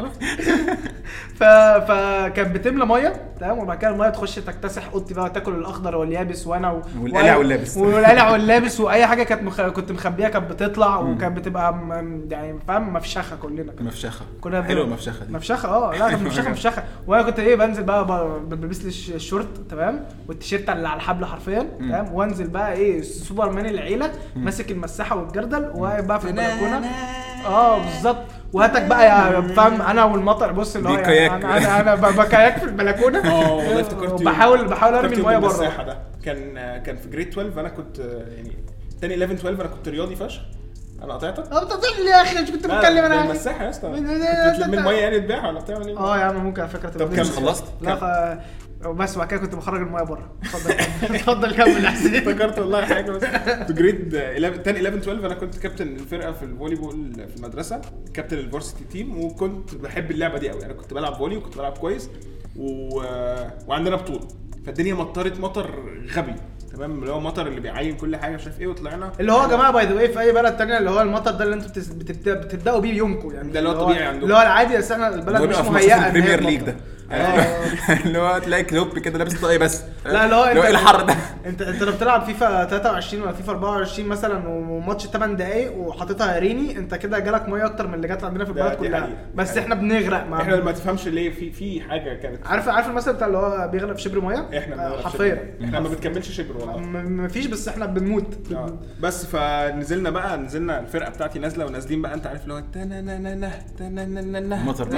[1.36, 1.44] ف...
[1.88, 6.70] فكانت بتملى مية تمام؟ وبعد كده المية تخش تكتسح اوضتي بقى تاكل الأخضر واليابس وأنا
[6.70, 6.82] و...
[7.00, 7.76] والقلع واللابس.
[7.76, 9.60] والقلع واللابس وأي حاجة كانت مخ...
[9.60, 12.20] كنت مخبيها كانت بتطلع وكانت بتبقى م...
[12.30, 14.24] يعني فاهم؟ مفشخة كلنا مفشخة.
[14.40, 15.32] كنا بن- حلوة مفشخة دي.
[15.32, 16.82] مفشخة آه لا كانت مفشخة مفشخة.
[17.06, 18.06] وأنا كنت إيه بنزل بقى,
[18.40, 23.50] بلبس لي الش- الشورت تمام؟ والتيشيرت اللي على الحبل حرفيا تمام؟ وأنزل بقى إيه سوبر
[23.52, 26.86] مان العيلة ماسك المساحة والجردل وواقف بقى في البلكونة.
[27.46, 28.24] آه بالظبط.
[28.52, 31.26] وهاتك بقى يا فاهم أنا والمطر بص اللي هو يعني.
[31.26, 34.22] أنا أنا, أنا بكاياك في البلكونة آه والله افتكرت.
[34.22, 38.52] بحاول بحاول أرمي المية المساحة بره ده كان كان في جريد 12 أنا كنت يعني
[39.00, 40.40] تاني 11 12 أنا كنت رياضي فشخ
[41.02, 43.30] أنا قطعتك أه بتطلع لي يا أخي مش كنت بتكلم أنا يعني.
[43.30, 43.88] المساحة يا اسطى
[44.54, 47.24] بتلم المية يعني تبيعها ولا بتعمل إيه؟ أه يا عم ممكن على فكرة طب كم
[47.24, 48.38] خلصت؟ لا
[48.84, 50.32] بس وبعد كده كنت بخرج الميه بره.
[50.42, 50.74] اتفضل.
[50.74, 51.14] كمل.
[51.16, 52.14] اتفضل كمل يا حسين.
[52.14, 53.24] افتكرت والله حاجة بس.
[53.66, 57.80] في جريد 11 تاني 11 12 أنا كنت كابتن الفرقة في ال volleyball في المدرسة
[58.14, 61.72] كابتن ال varsity team وكنت بحب اللعبة دي قوي أنا كنت بلعب فولي وكنت بلعب
[61.78, 62.10] كويس
[62.56, 63.00] و...
[63.68, 64.28] وعندنا بطولة.
[64.66, 65.70] فالدنيا مطرت مطر
[66.16, 66.34] غبي
[66.72, 69.12] تمام؟ اللي هو مطر اللي بيعين كل حاجة مش عارف إيه وطلعنا.
[69.20, 71.44] اللي هو يا جماعة by the way في أي بلد تانية اللي هو المطر ده
[71.44, 73.52] اللي أنتوا بتبدأوا بيه يومكم يعني.
[73.52, 74.22] ده اللي هو طبيعي عندكم.
[74.22, 76.60] اللي هو العادي بس إحنا البلد مش مهيئه هي ليج.
[76.60, 76.76] ده.
[78.04, 79.80] اللي هو تلاقي Klopp كده لابس طاقية بس.
[80.06, 84.08] لا اللي هو إيه الحر ده؟ انت انت لو بتلعب فيفا 23 ولا فيفا 24
[84.08, 88.44] مثلا وماتش 8 دقايق وحاططها ريني انت كده جالك مية أكتر من اللي جات عندنا
[88.44, 89.16] في البلد كلها حقيقة.
[89.34, 93.12] بس إحنا بنغرق مع إحنا ما تفهمش ليه في في حاجة كانت عارف عارف المثل
[93.12, 95.54] بتاع اللي هو بيغرق في شبر مية إحنا حرفيا.
[95.64, 98.78] إحنا ما بتكملش شبر والله م- مفيش بس إحنا بنموت آه.
[99.00, 102.62] بس فنزلنا بقى نزلنا الفرقة بتاعتي نازلة ونازلين بقى انت عارف اللي هو
[104.64, 104.88] مطر.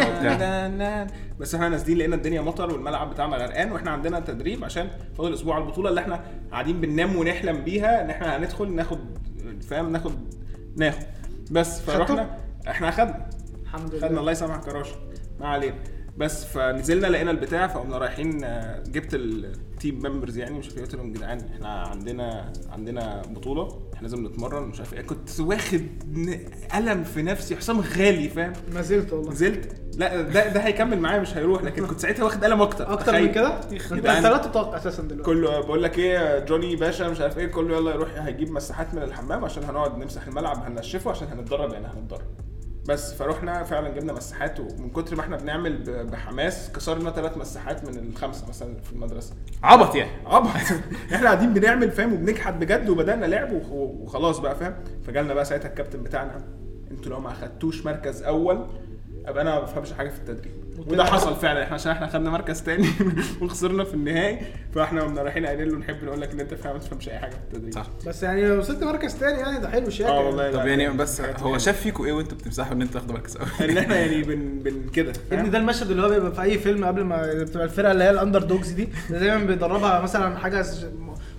[1.40, 5.54] بس إحنا نازلين لقينا الدنيا مطر والملعب بتاعنا غرقان وإحنا عندنا تدريب عشان فاضل أسبوع
[5.54, 6.20] على البطولة اللي إحنا
[6.52, 8.98] قاعدين بننام ونحلم بيها إن إحنا هندخل ناخد
[9.68, 10.12] فاهم؟ ناخد
[10.76, 11.02] ناخد.
[11.50, 13.30] بس فروحنا إحنا اخدنا
[13.62, 14.20] الحمد خدنا لله.
[14.20, 14.96] الله يسامحك يا راشد.
[15.40, 15.74] ما علينا.
[16.18, 21.40] بس فنزلنا لقينا البتاع فقمنا رايحين آه، جبت التيم ممبرز يعني مش قلت لهم جدعان
[21.54, 25.00] إحنا عندنا عندنا بطولة إحنا لازم نتمرن مش عارف إيه.
[25.00, 25.80] كنت واخد
[26.74, 29.30] الم في نفسي حسام غالي فاهم؟ ما زلت والله.
[29.32, 33.20] نزلت لا ده ده هيكمل معايا مش هيروح لكن كنت ساعتها واخد الم أكتر أكتر.
[33.20, 33.60] من كده.
[33.92, 35.22] أنت لا تتوقع أساسا دلوقتي.
[35.30, 39.02] كله بقول لك إيه جوني باشا مش عارف إيه كله يلا يروح هيجيب مساحات من
[39.02, 42.26] الحمام عشان هنقعد نمسح الملعب هننشفه عشان هنتدرب يعني هنتدرب.
[42.88, 47.98] بس فروحنا فعلا جبنا مساحات ومن كتر ما إحنا بنعمل بحماس كسرنا ثلاث مساحات من
[47.98, 49.34] الخمسة مثلا في المدرسة.
[49.62, 50.10] عبط يعني.
[50.26, 50.48] عبط.
[51.14, 54.74] إحنا قاعدين بنعمل فاهم؟ وبنجحد بجد وبدأنا لعب وخ- وخلاص بقى فاهم؟
[55.06, 56.44] فجالنا بقى ساعتها الكابتن بتاعنا
[56.90, 58.66] أنتوا لو ما أخدتوش مركز أول
[59.26, 60.52] أبقى أنا ما بفهمش حاجة في التدريب.
[60.86, 61.62] وده حصل فعلا.
[61.62, 62.88] إحنا عشان إحنا خدنا مركز تاني
[63.42, 64.38] وخسرنا في النهائي
[64.74, 67.30] فإحنا قمنا رايحين قايلين له نحب نقول لك إن أنت فاهم ما تفهمش أي حاجة.
[67.30, 70.52] في التدريب صح بس يعني لو وصلت مركز تاني يعني ده حلو شاكر آه والله
[70.52, 71.58] طب يعني بس هو.
[71.58, 74.88] شاف فيكوا إيه وأنتوا بتمسحوا إن أنتوا تاخدوا مركز أول؟ إن إحنا يعني بن بن
[74.88, 77.92] كده يا ابني ده المشهد اللي هو بيبقى في أي فيلم قبل ما بتبقى الفرقة
[77.92, 80.64] اللي هي الأندر دوجز دي دايما بيدربها مثلا حاجة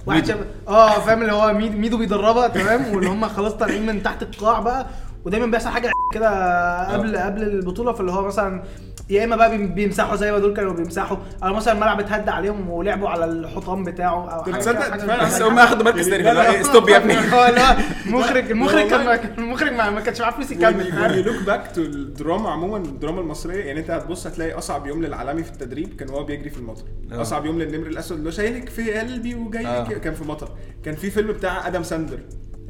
[0.06, 0.26] واحد.
[0.26, 4.24] شاب آه فاهم اللي هو ميدو, ميدو بيدربها تمام؟ واللي هم خلاص طالعين من تحت
[4.24, 4.88] القاع بقى
[5.30, 8.64] ودايما بيحصل حاجة كده قبل قبل البطولة فاللي هو مثلا
[9.10, 12.70] يا إما بقى بيم- بيمسحوا زي ما دول كانوا بيمسحوا أو مثلا الملعب اتهدى عليهم
[12.70, 16.60] ولعبوا على الحطام بتاعه أو حاجة تصدق فعلا؟ بس هم اخدوا مركز تاني لا، لا،
[16.60, 17.14] هو stop يا ابني.
[17.34, 21.78] هو اللي هو المخرج المخرج كان المخرج ما كانش معاه فلوس يكمل look back to
[21.78, 26.24] الدراما عموما الدراما المصرية يعني أنت هتبص هتلاقي أصعب يوم للعالمي في التدريب كان وهو
[26.24, 26.84] بيجري في المطر.
[27.12, 27.22] آه.
[27.22, 29.64] أصعب يوم للنمر الأسود اللي هو شايلك في قلبي وجاي.
[29.64, 30.50] لك كان في مطر.
[30.86, 32.20] كان في فيلم بتاع آدم ساندلر.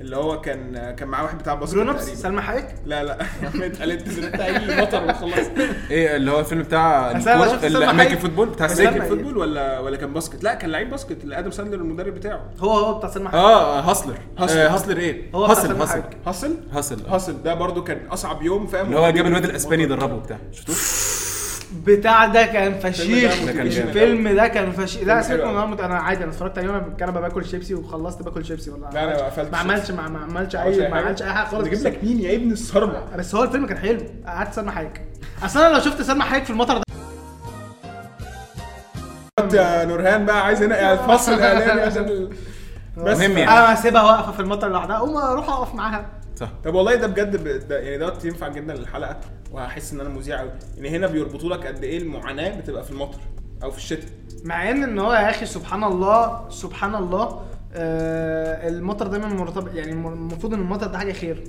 [0.01, 2.21] اللي هو كان كان معاه واحد بتاع باسكت Grown Ups تقريبا.
[2.21, 3.17] سلمى حايك لا لا.
[3.59, 5.45] قالت قالت اي مطر وخلاص.
[5.91, 7.13] إيه اللي هو الفيلم بتاع
[7.93, 8.19] حايك.
[8.19, 11.77] football؟ بتاع سلمى- football ولا ولا كان باسكت؟ لا كان لعيب باسكت اللي آدم ساندلر
[11.77, 12.41] المدرب بتاعه.
[12.59, 14.17] هو هو بتاع سلمى حايك آه Hustle.
[14.39, 14.97] Hustle.
[14.97, 16.03] آه، إيه؟ هو بتاع Hustle سلمى Hustle.
[16.73, 17.33] Hustle؟ Hustle.
[17.35, 17.43] آه.
[17.43, 20.37] ده برضو كان أصعب يوم فاهم اللي هو جاب الواد الإسباني يدربه وبتاع.
[20.51, 20.75] شفتوه
[21.85, 23.33] بتاع ده كان فشيخ.
[23.49, 25.03] الفيلم ده كان فشيخ.
[25.03, 28.21] لا فيلم سيبك حلو من أنا عادي أنا اتفرجت عليه وأنا بالكنبه باكل شيبسي وخلصت
[28.21, 28.89] باكل شيبسي والله.
[28.89, 31.67] لا، أنا قفلت ما عملش ما ما عملش اي ما حاجة؟ عملش أي حاجة خالص.
[31.67, 33.99] بس- لك مين يا ابن الصرمة؟ بس هو الفيلم كان حلو.
[34.27, 35.01] قعدت سلمى حايك.
[35.45, 36.83] أصل أنا لو شفت سلمى حايك في المطر ده
[39.79, 42.29] يا نورهان بقى عايز هنا الفصل الإعلامي عشان.
[42.97, 43.51] بس مهم يعني.
[43.51, 44.97] أنا هسيبها واقفة في المطر لوحدها.
[44.97, 46.05] أقوم أروح أقف معاها.
[46.35, 46.49] صح.
[46.65, 47.67] طب والله ده بجد ب...
[47.67, 49.17] ده يعني دوت ينفع جدا للحلقة.
[49.51, 53.19] وهحس إن أنا مذيع قوي يعني هنا بيربطوا لك قد إيه المعاناة بتبقى في المطر
[53.63, 54.09] أو في الشتاء.
[54.43, 57.41] مع إن إن هو يا أخي سبحان الله سبحان الله
[57.73, 61.43] آه المطر دايما مرتبط يعني المفروض إن المطر ده حاجة خير.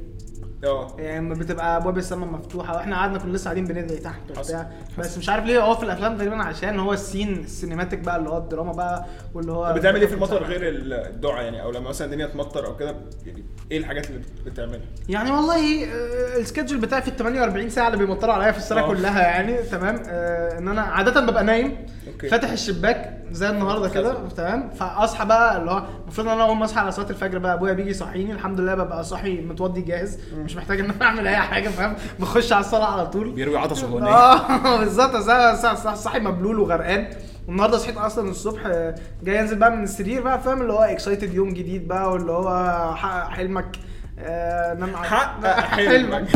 [0.64, 0.96] آه.
[0.99, 4.20] يعني بتبقى ابواب السماء مفتوحة وإحنا قعدنا كنا لسه قاعدين بندعي تحت.
[4.38, 4.70] وبتاع.
[4.99, 8.38] بس مش عارف ليه هو في الأفلام تقريبا عشان هو السين السينماتيك بقى اللي هو
[8.38, 10.61] الدراما بقى واللي هو بتعمل إيه في المطر غير
[11.07, 12.94] الدعاء يعني؟ أو لما مثلا الدنيا تمطر أو كده
[13.27, 17.87] يعني إيه الحاجات اللي بتعملها؟ يعني والله آه، ال schedule بتاعي في ال 48 ساعة
[17.87, 18.88] اللي بيمطروا عليا في السنة آه.
[18.88, 22.29] كلها يعني تمام؟ آه، إن أنا عادة ببقى نايم okay.
[22.29, 26.81] فاتح الشباك زي النهارده كده تمام؟ فأصحى بقى اللي هو المفروض إن أنا ما أصحى
[26.81, 30.18] على صلاة الفجر بقى أبويا بيجي يصحيني الحمد لله ببقى صاحي متوضي جاهز.
[30.51, 33.31] مش محتاج إن أنا أعمل أي حاجة فاهم؟ بخش على الصلاة على طول.
[33.33, 37.07] بيروي عطش وهو نايم آه بالظبط صاحي- مبلول وغرقان.
[37.49, 41.35] والنهارده صحيت أصلا الصبح آه، جاي أنزل بقى من السرير بقى فاهم؟ اللي هو اكسايتد
[41.35, 42.51] يوم جديد بقى واللي هو
[42.97, 43.77] حقق حلمك
[44.19, 46.29] آه، حقق حلمك.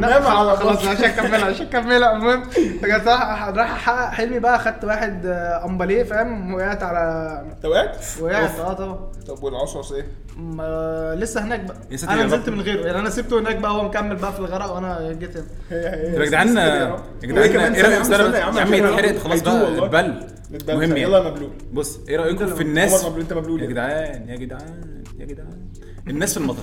[0.00, 2.42] نام على خلاص مش هكملها مش هكملها المهم
[2.80, 4.58] كنت رايح رايح احقق حلمي بقى.
[4.58, 8.98] خدت واحد آه، أمباليه فاهم؟ وقعت على أنت وقعت؟ وقعت آه طبعا.
[9.28, 11.76] طب والعصعص إيه؟ ما- لسه هناك بقى.
[12.08, 12.48] أنا نزلت.
[12.48, 12.86] من غيره.
[12.86, 15.46] يعني أنا سبته هناك بقى هو مكمل بقى في الغرق وأنا جيت هنا.
[15.70, 20.26] يا جدعان يا جدعان إيه رأيكم؟ يا عم اتحرقت خلاص بقى البل.
[20.68, 23.66] مهم يلا يعني مبلول بص إيه رأيكم في الناس؟ مبلول انت مبلول يا.
[23.66, 25.68] جدعان يا جدعان يا جدعان.
[26.08, 26.62] الناس في المطر.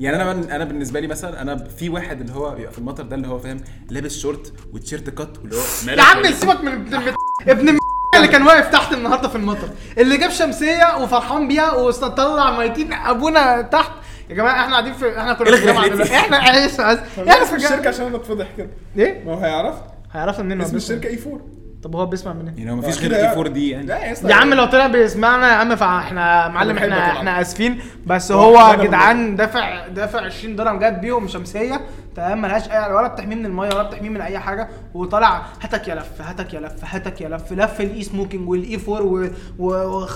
[0.00, 3.16] يعني أنا أنا بالنسبة لي مثلا أنا في واحد اللي هو بيبقى في المطر ده
[3.16, 7.14] اللي هو فاهم لابس شورت وتيشيرت كات واللي هو يا عم سيبك من ابن الم-
[7.48, 7.78] ابن
[8.16, 13.62] اللي كان واقف تحت النهارده في المطر اللي جاب شمسية وفرحان بيها وطلع ميتين أبونا
[13.62, 13.90] تحت.
[14.30, 16.92] يا جماعة إحنا قاعدين في إحنا كنا في الجامعة إحنا إحنا
[17.28, 19.74] إحنا في الشركة عشان أنا اتفضح كده إيه؟ ما هو هيعرف؟
[20.12, 21.40] هيعرفوا منين اسم؟ الشركة A4
[21.84, 23.32] طب هو بيسمع منين؟ يعني هو مفيش آه، غير يعني.
[23.32, 23.86] 4 دي يعني.
[23.86, 27.12] لا يا عم لو طلع بيسمعنا يا عم فاحنا معلم إحنا.
[27.12, 27.80] إحنا آسفين.
[28.06, 31.80] بس هو يا جدعان دافع دافع 20 درهم جاب بيهم شمسية.
[32.16, 34.68] تمام؟ ملهاش أي ولا بتحميه من المية ولا بتحميه من أي حاجة.
[34.94, 37.52] وطلع هاتك يا لف هاتك يا لف هاتك يا لف.
[37.52, 39.68] لف ال A smoking وال A4 و, و...
[39.68, 40.06] و...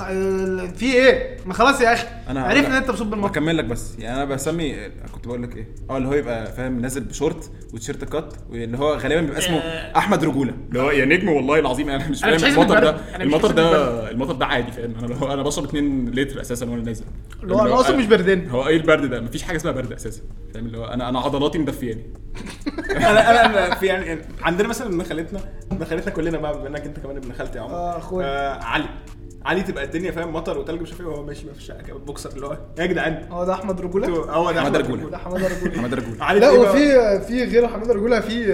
[0.77, 2.07] في إيه؟ ما خلاص يا أخي.
[2.29, 3.99] أنا عرفنا إن أنت بصب المطر بكمل لك بس.
[3.99, 4.77] يعني أنا بسمي
[5.15, 8.95] كنت بقول لك إيه؟ آه اللي هو يبقى فاهم نازل بشورت وتيشيرت كات واللي هو
[8.95, 9.59] غالبا بيبقى اسمه
[9.97, 10.55] أحمد رجولة.
[10.69, 12.97] اللي هو يا نجم والله العظيم أنا مش أنا فاهم المطر ده.
[13.21, 17.05] المطر ده المطر ده عادي فاهم؟ أنا أنا بشرب 2 لتر أساسا وأنا نازل.
[17.43, 20.23] اللي هو أنا أصلا مش بردان هو إيه البرد ده؟ مفيش حاجة اسمها برد أساسا
[20.55, 22.03] فاهم؟ اللي هو أنا أنا عضلاتي مدفياني.
[22.97, 25.41] أنا أنا أنا في يعني عندنا مثلا ابن خالتنا
[25.73, 27.73] ابن خالتنا كلنا بقى بما إنك أنت كمان ابن خالتي يا عمر.
[27.75, 28.27] آه، أخويا.
[28.27, 28.89] آه علي.
[29.45, 31.07] علي تبقى الدنيا فاهم مطر وتلج مش عارف إيه.
[31.07, 33.27] وهو ماشي بقى في الشقه كده بوكسر اللي هو يا جدعان.
[33.31, 35.11] هو ده أحمد رجولة؟ هو ده رجولة.
[35.11, 35.73] ده حماده رجولة.
[35.79, 36.33] محمد رجولة.
[36.35, 38.53] لا إيه؟ وفي في غير حماده رجولة في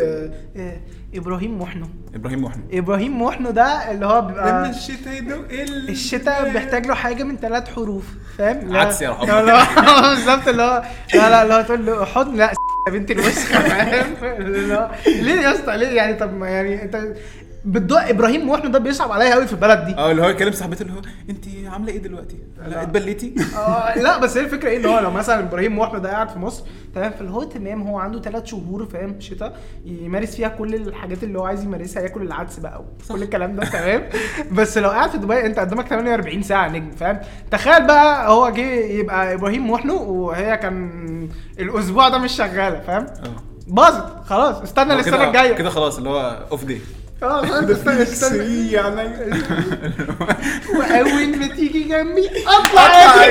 [0.57, 0.77] آه،
[1.15, 1.87] إبراهيم محنو.
[2.15, 6.95] إبراهيم محمد إبراهيم محنو ده اللي هو لما بيبقى الشتاء يدق ال- الشتاء بيحتاج له
[6.95, 8.05] حاجة من ثلاث حروف
[8.39, 9.27] فاهم؟ لا- عدس يا رحمة.
[9.27, 10.83] لا لا بالظبط اللي هو
[11.15, 12.37] لا لا اللي هو تقول له حضن.
[12.37, 12.53] لا
[12.89, 17.15] يا بنت الوسخة فاهم؟ اللي هو ليه يا اسطى؟ ليه يعني؟ طب ما يعني انت
[17.65, 19.95] بتدق إبراهيم محنو ده بيصعب عليا قوي في البلد دي.
[19.95, 21.01] آه اللي هو يكلم صاحبته اللي هو
[21.31, 22.83] انت عاملة إيه دلوقتي؟ لا.
[22.83, 26.29] اتبليتي؟ آه لا بس هي الفكرة إيه؟ ان هو لو مثلا إبراهيم محمد ده قاعد
[26.29, 30.75] في مصر تمام؟ فاللي هو تمام هو عنده ثلاث شهور فاهم؟ شتاء يمارس فيها كل
[30.75, 34.03] الحاجات اللي هو عايز يمارسها ياكل العدس بقى وكل الكلام ده تمام؟
[34.53, 38.71] بس لو قاعد في دبي أنت قدامك 48 ساعة نجم فاهم؟ تخيل بقى هو جه
[38.85, 43.37] يبقى إبراهيم محنو وهي كان الأسبوع ده مش شغالة فاهم؟ آه.
[43.69, 45.53] باظت خلاص استنى للسنة الجاية.
[45.53, 46.81] كده خلاص اللي هو off day
[47.25, 48.31] آه خلاص استنى استنى.
[48.39, 49.01] sorry يعني.
[50.79, 53.25] وأول ما تيجي جنبي أطلع.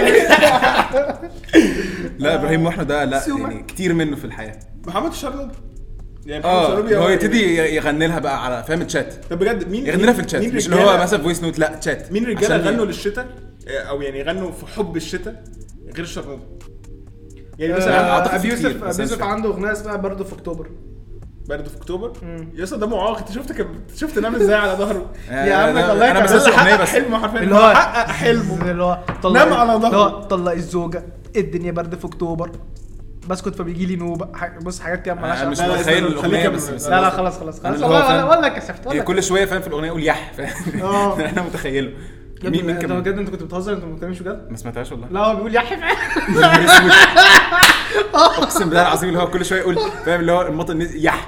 [2.19, 3.21] لا إبراهيم محمد ده لا.
[3.27, 4.59] يعني كتير منه في الحياة.
[4.87, 5.53] محمد الشرنوبي
[6.25, 9.13] يعني آه هو يبتدي يغني لها بقى على فاهم الشات.
[9.29, 12.11] طب بجد مين يغني لها في الشات مش اللي هو مثلا voice note لا شات
[12.11, 13.27] مين رجالة غنوا للشتاء؟
[13.67, 15.43] آه، أو يعني غنوا في حب الشتاء
[15.95, 16.41] غير الشرنوبي
[17.59, 19.21] يعني آه، مثلا أبي يوسف أبي يوسف.
[19.21, 20.69] عنده أغنية اسمها برضه في أكتوبر.
[21.49, 22.11] برد في أكتوبر.
[22.55, 23.17] يا اسطى ده معاق.
[23.17, 23.65] أنت شفت كم...
[23.95, 26.89] شفت نعمل إزاي على ظهره؟ آه، يا عم لا، والله أنا كان- سمعتش حقق بس.
[26.89, 27.39] حلمه حرفيا.
[27.39, 28.71] اللي هو حقق حلمه.
[28.71, 29.87] اللي هو طلع نام على ظهره.
[29.87, 31.03] اللي هو طلق الزوجة
[31.35, 32.51] الدنيا برد في أكتوبر.
[33.27, 34.27] بسكت فبيجي لي نوبة.
[34.61, 35.81] بص حاجات كده مالهاش أنا مش علاقة.
[35.81, 36.49] لا، لا، متخيل الاغنيه.
[36.49, 37.81] بس بس لا لا خلاص خلاص خلاص.
[37.81, 41.19] والله والله كسفت والله كل شوية فاهم في الأغنية يقول يح فاهم؟ آه.
[41.29, 41.91] أنا متخيله.
[42.43, 45.07] مين مين انت كمان بجد أنت كنت بتهزر؟ أنت ما بتتكلمش بجد؟ ما سمعتهاش والله.
[45.11, 45.87] لا هو بيقول يا حفا
[48.13, 51.27] اقسم بالله العظيم اللي هو كل شوية يقول فاهم؟ اللي هو المطر نزل يح.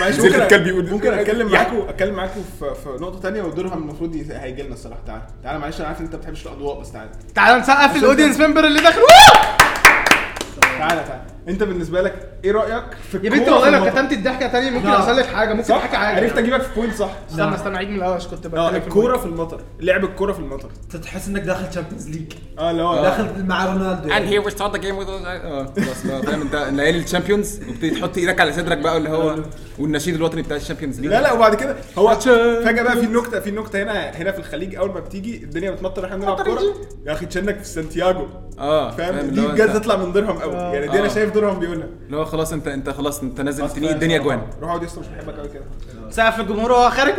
[0.00, 1.52] معلش زي ممكن الكلب يقول ممكن أتكلم.
[1.52, 5.00] معاكم أتكلم معاكم في, نقطة تانية ودورها المفروض هيجي لنا الصراحة.
[5.06, 8.01] تعالى تعالى معلش أنا عارف إن أنت ما بتحبش الأضواء بس تعالى تعال نسقف ال
[8.01, 9.00] audience member اللي داخل.
[10.78, 14.46] تعالى تعالى انت بالنسبة لك إيه رأيك في يا بنت والله في لو؟ كتمت الضحكة
[14.48, 14.96] تاني ممكن لا.
[14.96, 17.96] احصل لك حاجة ممكن احكي حاجة عرفت أجيبك في point صح؟ استنى استنى عيد من
[17.96, 19.60] الأول عشان كنت آه الكورة في المطر.
[19.80, 20.68] لعب الكورة في المطر.
[20.84, 24.08] انت تحس إنك داخل Champions League آه اللي هو داخل مع رونالدو.
[24.08, 27.90] And here we start the game with آه خلاص بقى فاهم انت ليالي الشامبيونز وبتبتدي
[27.90, 29.36] تحط إيدك على صدرك بقى اللي هو
[29.78, 32.14] والنشيد الوطني بتاع ال Champions League لا لا وبعد كده هو
[32.64, 36.04] فجأة بقى في نكته في نكته هنا هنا في الخليج أول ما بتيجي الدنيا بتمطر
[36.04, 36.60] إحنا بنلعب كورة.
[37.06, 38.26] يا أخي تحسك في سانتياجو
[38.58, 41.14] آه فاهم؟ دي بجد تطلع من درهم قوي يعني دي أنا آه.
[41.14, 41.86] شايف درهم بيقولها.
[42.06, 44.18] اللي هو خلاص انت انت خلاص انت نازل كفاية الدنيا.
[44.18, 44.40] جوان.
[44.60, 45.64] روح اقعد يا اسطى مش بحبك قوي كده.
[46.10, 47.14] سقف الجمهور وهو خارج.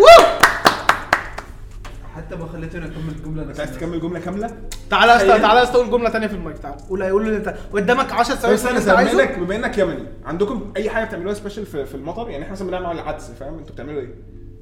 [2.16, 4.50] حتى ما خليتوني اكمل الجمله أنت عايز تكمل جملة كاملة؟
[4.90, 5.42] تعالى يا اسطى تخيل.
[5.42, 8.36] تعالى يا اسطى قول جملة ثانية في المايك تعالى قول قول اللي انت قدامك 10
[8.36, 11.96] ثواني بس أنا بما انك بما إنك يمني عندكم أي حاجة بتعملوها special في, في
[11.96, 14.14] المطر؟ يعني إحنا مثلا بنعمل عدس فاهم؟ أنتوا بتعملوا إيه؟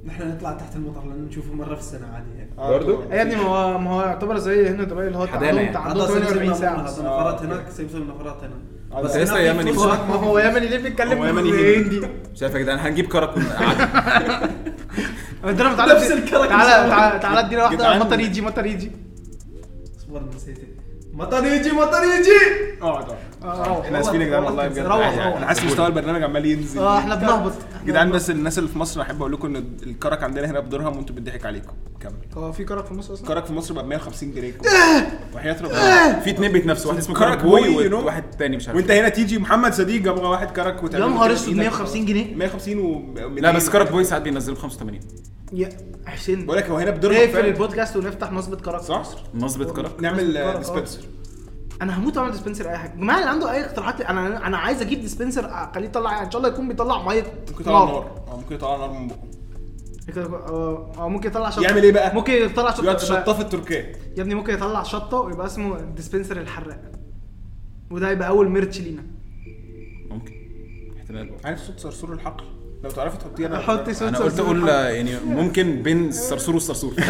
[0.06, 2.50] نحن نطلع تحت المطر لأن نشوفه مرة في السنة عادي يعني.
[2.60, 5.26] آه، برضو؟ انتوا- يا ابني ما هو ما هو يعتبر زي هنا دبي اللي هو
[5.26, 5.74] تعالوا يعني.
[5.74, 6.88] تعالوا هذا 48 ساعة.
[6.88, 8.54] ساعه هذا نفرات هناك سيبسوا نفرات هنا.
[8.54, 10.06] آه، بس لسه يمني بصراحة.
[10.08, 12.02] ما هو يمني ليه بيتكلم هو يمني هندي
[12.36, 13.84] شايف يا جدعان هنجيب كرك عادي
[15.44, 16.50] ادينا تعالى نفس الكاركتر.
[16.50, 18.00] تعالى تعالى تعالى ادينا واحدة.
[18.00, 18.92] مطر يجي مطر يجي
[19.98, 20.58] اصبر نسيت.
[21.14, 22.40] مطر يجي مطر يجي
[22.82, 23.06] اقعد
[23.44, 24.78] اقعد آه روح إحنا اسفين يا جدعان والله بجد.
[24.78, 26.80] أنا حاسس مستوى البرنامج عمال ينزل.
[26.80, 27.54] آه إحنا بنهبط.
[27.86, 31.16] جدعان بس الناس اللي في مصر أحب أقول لكم إن الكرك عندنا هنا بدرهم وأنتوا
[31.16, 31.74] بيضحك عليكم.
[32.00, 32.14] كمل.
[32.38, 34.54] هو في كرك في مصر أصلا؟ الكرك في مصر بقى ب 150 جنيه.
[35.36, 36.92] وحياة ربنا في اتنين بيتنافسوا.
[36.92, 37.94] واحد اسمه كرك كرك بوي.
[37.94, 38.78] وواحد تاني مش عارف.
[38.78, 41.60] وأنت هنا تيجي محمد صديق جاب واحد كرك وتعمل يا نهار أسود بإيدك.
[41.60, 43.02] 150 جنيه؟ 150 و
[43.38, 45.00] لا بس كرك boy ساعات بينزلوا ب 85
[45.54, 45.70] يا
[46.06, 47.48] حسين بقول لك هو هنا بدرهم نقفل فعلا.
[47.48, 49.92] البودكاست ونفتح نصبة كرك صح؟ نصبة كرك.
[50.02, 50.58] نعمل كرك،.
[50.58, 51.00] dispenser
[51.82, 52.92] أنا هموت اعمل dispenser اي حاجة.
[52.92, 56.42] يا جماعة اللي عنده أي اقتراحات أنا أنا عايز أجيب dispenser أخليه يطلع إن شاء
[56.42, 58.22] الله يكون بيطلع مية ممكن يطلع نار.
[58.28, 59.20] آه ممكن يطلع نار من بقه.
[60.18, 63.92] آه آه، ممكن يطلع شطه يعمل إيه بقى؟ ممكن يطلع شطه يقعد يبقى- شطاف التركية.
[64.18, 66.82] يا ابني ممكن يطلع شطة ويبقى اسمه dispenser الحراق.
[67.92, 69.04] وده يبقى أول ميرتش لينا.
[70.10, 70.34] ممكن.
[70.98, 71.32] احتمال.
[71.46, 72.44] عارف صوت صرصور الحقل؟
[72.84, 74.68] لو تعرفي تحطيه أنا حطي صوت أنا قلت أقول.
[74.68, 76.94] يعني ممكن بين الصرصور والصرصور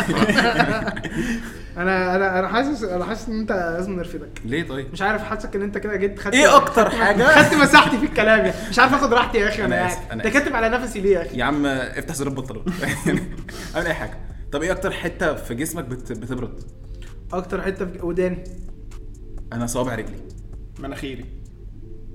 [1.78, 4.30] أنا أنا أنا حاسس أنا حاسس إن أنت لازم نرفدك.
[4.46, 7.98] ليه طيب؟ مش عارف حاسسك إن أنت كده جيت خدت إيه أكتر حاجة؟ خدت مساحتي
[7.98, 8.70] في الكلام يعني.
[8.70, 10.28] مش عارف آخد راحتي يا أخي أنا قاعد أنت.
[10.28, 12.66] كاتب على نفسي ليه يا أخي؟ يا عم افتح زر البنطلون
[13.76, 14.18] اعمل أي حاجة.
[14.52, 16.12] طب إيه أكتر حتة في جسمك بت...
[16.12, 16.60] بتبرد؟
[17.34, 18.44] أكتر حتة في وداني.
[19.54, 20.18] أنا صوابع رجلي.
[20.80, 21.26] مناخيري.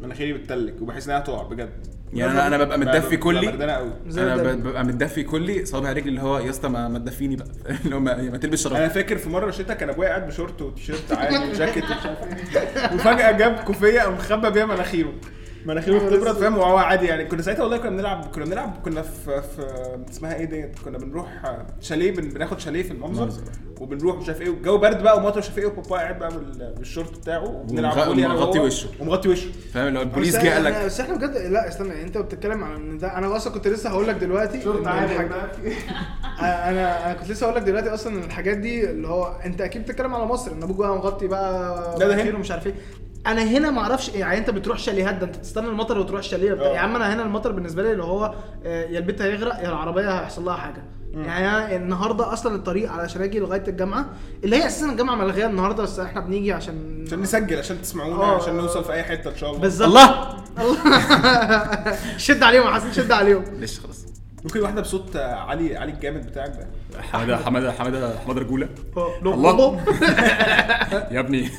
[0.00, 1.93] مناخيري بتتلج وبحس إنها تقع بجد.
[2.12, 3.48] يعني أنا أنا ببقى متدفي كلي.
[3.48, 7.48] أنا ببقى متدفي كلي صوابع رجلي اللي هو يا اسطى ما, تدفيني بقى.
[7.84, 10.62] اللي هو ما, ما تلبس أنا شراب فاكر في مرة شتا كان أبويا قاعد بشورت
[10.62, 12.94] وتيشيرت عادي وجاكيت إيه.
[12.94, 15.12] وفجأة جاب كوفية قام مخبى بيها مناخيره.
[15.66, 17.24] مناخيره بتبرد فاهم؟ وهو عادي يعني.
[17.24, 19.66] كنا ساعتها والله كنا بنلعب كنا بنلعب كنا في في
[20.10, 21.28] اسمها إيه ديت؟ كنا بنروح
[21.80, 23.42] شاليه بن- بناخد شاليه في المنظر منظر.
[23.80, 24.50] وبنروح مش عارف إيه.
[24.50, 28.34] والجو برد بقى ومطر مش عارف إيه وبابا قاعد بقى بال- بالشورت بتاعه وبنلعب أنا
[28.34, 28.88] ومغطي وشه.
[29.00, 29.48] ومغطي وشه.
[29.74, 32.74] فاهم؟ اللي هو البوليس جه قال لك بس إحنا بجد لا استنى أنت بتتكلم عن
[32.76, 35.30] إن ده أنا أصلا كنت لسه هقول لك دلوقتي إن الحاج-
[36.40, 39.82] أنا أنا كنت لسه هقول لك دلوقتي أصلا إن الحاجات دي اللي هو أنت أكيد
[39.82, 40.52] بتتكلم على مصر.
[40.52, 42.14] إن أبوك بقى مغطي بقى لا، ده هنا.
[42.14, 42.74] مناخيره ومش عارف إيه.
[43.26, 46.52] أنا هنا ما أعرفش إيه، يعني انت بتروح شاليهات ده انت تستنى المطر وتروح شاليه
[46.52, 46.66] وبتاع.
[46.66, 46.74] آه.
[46.74, 48.34] يا عم أنا هنا المطر بالنسبة لي اللي هو
[48.64, 50.82] آه، يا البيت هيغرق يا العربيه هيحصل لها حاجة.
[51.14, 54.06] يعني أنا النهارده أصلا الطريق علشان أجي لغايه الجامعة
[54.44, 58.36] اللي هي أساسا الجامعة ملغية النهارده بس إحنا بنيجي عشان عشان نسجل عشان تسمعونا آه.
[58.36, 59.60] عشان نوصل في أي حتة إن شاء الله.
[59.60, 59.88] بالظبط.
[59.88, 60.78] الله الله!
[62.16, 63.44] شد عليهم يا حسن شد عليهم.
[63.58, 64.04] ليش خلاص؟
[64.44, 67.02] ممكن واحدة بصوت آه، علي علي الجامد بتاعك ده.
[67.02, 68.68] حمادة حمادة حمادة حمادة رجولة.
[68.96, 69.34] الله.
[69.50, 69.80] الله.
[71.14, 71.50] يا ابني.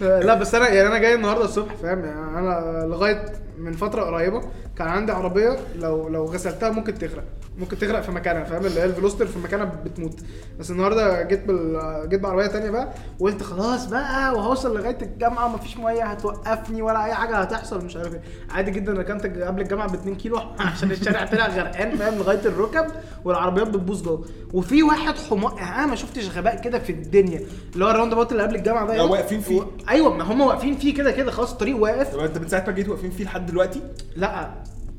[0.00, 3.24] لا بس أنا يعني أنا جاي النهارده الصبح فاهم؟ يعني أنا لغاية
[3.58, 4.42] من فترة قريبة.
[4.78, 7.24] كان عندي عربية لو لو غسلتها ممكن تغرق.
[7.58, 10.20] ممكن تغرق في مكانها فاهم؟ اللي هي الفلوستر في مكانها بتموت.
[10.60, 12.88] بس النهارده جيت بال جيت بعربية تانية بقى
[13.20, 18.14] وقلت خلاص بقى وهوصل لغاية الجامعة ومفيش مية هتوقفني ولا أي حاجة هتحصل مش عارف
[18.14, 18.20] إيه.
[18.50, 22.86] عادي جدا ركنت قبل الجامعة ب 2 كيلو عشان الشارع طلع غرقان فاهم؟ لغاية الركب
[23.24, 24.24] والعربيات بتبوظ جوه.
[24.52, 27.40] وفي واحد حمار أنا ما شفتش غباء كده في الدنيا.
[27.74, 29.60] اللي هو ال roundabout اللي قبل الجامعة ده واقفين فيه.
[29.60, 29.64] و...
[29.88, 32.14] أيوه ما هم واقفين فيه كده كده خلاص الطريق واقف.
[32.14, 33.80] طب أنت من ساعه ما جيت واقفين فيه لحد دلوقتي؟
[34.16, 34.50] لا.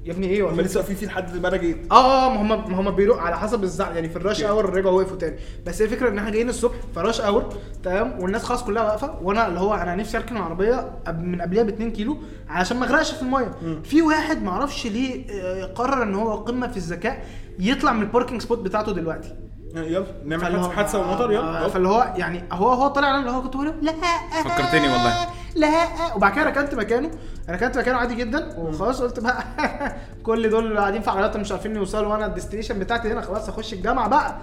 [0.06, 2.72] يا ابني إيه هم لسه واقفين فيه لحد ما أنا جيت آه آه ما هم
[2.72, 3.96] ما هم بيروح على حسب الزعل.
[3.96, 4.44] يعني في الـ rush.
[4.44, 5.36] hour رجعوا وقفوا تاني.
[5.66, 9.20] بس هي الفكرة إن إحنا جايين الصبح في rush hour تمام؟ والناس خلاص كلها واقفة.
[9.22, 12.18] وأنا اللي هو أنا نفسي أركن العربية من قبلها ب 2 كيلو
[12.50, 13.52] علشان ما أغرقش في المية.
[13.84, 17.26] في واحد ما أعرفش ليه آه، قرر إن هو قمة في الذكاء
[17.60, 19.36] يطلع من ال parking spot بتاعته دلوقتي.
[19.76, 20.06] يلا.
[20.26, 21.30] نعمل حادثه ومطر.
[21.30, 21.68] آه، يلا.
[21.68, 23.92] فاللي هو يعني هو هو طالع أنا اللي هو كنت بقول له لا
[24.44, 25.14] فكرتني والله.
[25.56, 25.68] لا
[26.16, 27.12] وبعد كده ركنت مكانه.
[27.50, 28.56] ركنت مكانه عادي جدا.
[28.58, 29.44] وخلاص قلت بقى
[30.24, 33.22] كل دول قاعدين في عربيات مش عارفين يوصلوا وأنا ال destination بتاعتي هنا.
[33.22, 34.36] خلاص أخش الجامعة بقى.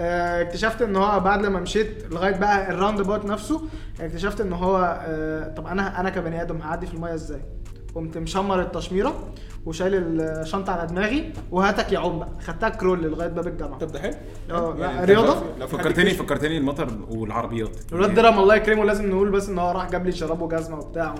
[0.00, 3.62] آه اكتشفت إن هو بعد لما مشيت لغاية بقى ال roundabout نفسه
[4.00, 7.40] اكتشفت إن هو آه طب أنا أنا كبني آدم هعدي في المية إزاي؟
[7.94, 9.32] قمت مشمر التشميرة
[9.66, 12.18] وشايل الشنطة على دماغي وهاتك يا عم.
[12.18, 13.78] بقى خدتها crawl لغاية باب الجامعة.
[13.78, 14.14] طب ده حلو.
[14.50, 15.34] آه لا يعني رياضة.
[15.60, 17.76] حد فكرتني فكرتني المطر والعربيات.
[17.92, 21.14] الواد درهم الله يكرمه لازم نقول بس إن هو راح جاب لي شراب وجزمة وبتاع
[21.14, 21.16] و...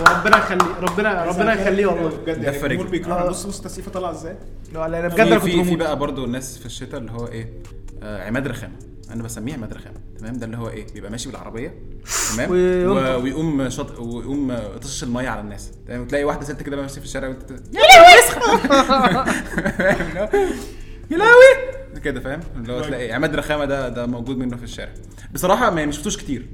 [0.00, 2.08] وربنا يخليه ربنا ربنا يخليه والله.
[2.08, 3.28] بجد يعني الجمهور آه.
[3.28, 4.36] بص بص التسقيفه طالعة إزاي؟
[4.74, 7.62] لا لا بجد أنا في كنت في, بقى برضو الناس في الشتاء اللي هو إيه
[8.02, 8.74] آه عماد رخامه
[9.10, 11.74] أنا بسميه عماد رخامه تمام؟ ده اللي هو إيه؟ بيبقى ماشي بالعربية
[12.36, 12.50] تمام.
[12.50, 17.06] و- ويقوم شط ويقوم طشش المية على الناس تمام؟ وتلاقي واحدة ست كده ماشية في
[17.06, 19.10] الشارع وانت يا لهوي!
[21.10, 21.74] يا لهوي!
[22.04, 24.92] كده فاهم؟ اللي هو تلاقي عماد رخامه ده ده موجود منه في الشارع.
[25.34, 26.46] بصراحة ما ما شفتوش كتير.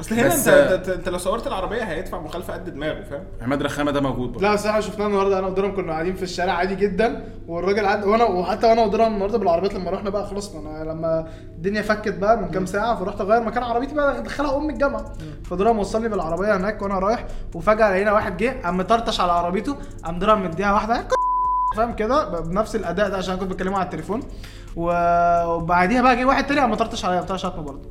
[0.00, 3.62] أصل هنا بس- انت, انت, انت لو صورت العربية هيدفع مخالفة قد دماغه فاهم؟ عماد
[3.62, 4.42] رخامة ده موجود برضه.
[4.46, 8.04] لا الصراحه شفناه النهارده أنا ودرهم كنا قاعدين في الشارع عادي جدا والراجل عد...
[8.04, 12.14] وأنا وحتى وأنا ودرهم النهارده بالعربيات لما رحنا بقى خلاص ما أنا لما الدنيا فكت
[12.18, 15.12] بقى من كام ساعة فرحت أغير مكان عربيتي بقى ادخلها أم الجامعة.
[15.44, 20.18] فدرهم وصلني بالعربية هناك وأنا رايح وفجأة لقينا واحد جه قام مطرطش على عربيته قام
[20.18, 21.04] درهم مديها واحدة
[21.76, 24.20] فاهم كده؟ بنفس الأداء ده عشان كنت بكلمه على التليفون.
[24.76, 27.88] وبعديها بقى جه واحد تاني قام مطرطش عليا بتاع شتمه برضه.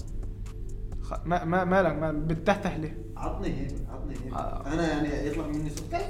[1.25, 4.63] ما ما مالك ما بتتهته ليه؟ عطني هنا عطني هنا آه.
[4.73, 6.01] أنا يعني يطلع مني صوت.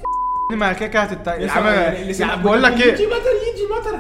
[0.52, 3.16] ما كده يا عم يعني بقول لك إيه؟ يجي مطر
[3.54, 3.98] يجي مطر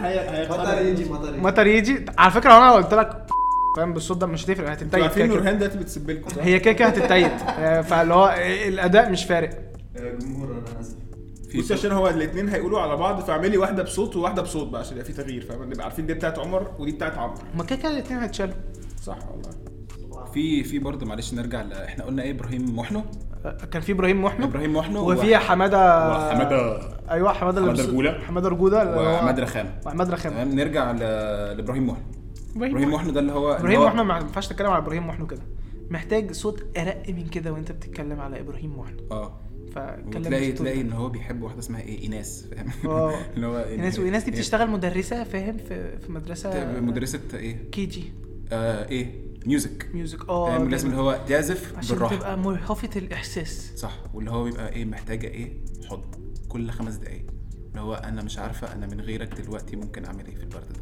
[0.59, 1.41] مطر يجي مطر يجي.
[1.41, 2.05] مطر يجي.
[2.17, 3.25] على فكرة أنا قلت لك
[3.77, 5.27] فاهم بالصوت ده مش هتفرق أنتوا هتتضايق عارفين.
[5.27, 8.35] نورهان دلوقتي بتسب لكم؟ هي كده كده هتتضايق آه، فاللي هو
[8.67, 9.49] الأداء مش فارق.
[9.95, 10.95] جمهور أنا آسف.
[11.57, 15.05] بصي عشان هو الاثنين هيقولوا على بعض فاعملي واحدة بصوت وواحدة بصوت بقى عشان يبقى
[15.05, 18.19] في تغيير فاهم؟ نبقى عارفين دي بتاعت عمر ودي بتاعت عمرو هما كده كده الاثنين
[18.19, 18.53] هيتشالوا.
[19.03, 19.49] صح والله.
[20.35, 23.01] في في برضه معلش نرجع ل- إحنا قلنا إيه إبراهيم محنو
[23.45, 26.79] آه، كان في إبراهيم محنو إبراهيم محنو وفي حماده وحماده
[27.11, 27.61] أيوه حمادة.
[28.27, 28.81] حمادة رجولة.
[28.81, 30.97] اللي هو- وعماد رخامه وعماد رخامه تمام نرجع ل-
[31.57, 32.03] لإبراهيم محنو
[32.55, 35.41] إبراهيم محنو ده اللي هو إبراهيم محنو ما ينفعش تتكلم على إبراهيم محنو كده.
[35.89, 39.39] محتاج صوت أرق من كده وأنت بتتكلم على إبراهيم محنو آه.
[40.11, 40.81] تلاقي ده.
[40.81, 43.13] إن هو بيحب واحدة اسمها إيه إيناس فاهم؟ آه.
[43.35, 48.03] اللي هو إيناس وإيناس دي بتشتغل مدرسة فاهم؟ في في مدرسة مدرسة إيه؟ KG.
[48.51, 50.87] آه إيه؟ music music آه لازم.
[50.89, 52.15] اللي هو تعزف عشان بالراحة.
[52.15, 53.71] تبقى مرهفه الإحساس.
[53.75, 53.91] صح.
[54.13, 55.53] واللي هو بيبقى إيه محتاجة إيه
[55.89, 56.01] حضن.
[56.49, 57.25] كل خمس دقايق.
[57.69, 60.79] اللي هو أنا مش عارفة أنا من غيرك دلوقتي ممكن أعمل إيه في البرد ده.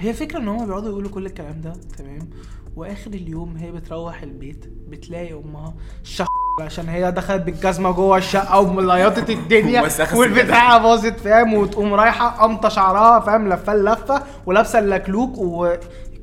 [0.00, 2.30] هي فكرة إن هم بيقعدوا يقولوا كل الكلام ده تمام؟
[2.76, 6.26] وآخر اليوم هي بتروح البيت بتلاقي أمها شخ
[6.60, 13.20] عشان هي دخلت بالجزمة جوه الشقة ومليطت الدنيا والبتاعه باظت فاهم؟ وتقوم رايحة قامطة شعرها
[13.20, 15.74] فاهم؟ لفة اللفه ولابسة اللكلوك و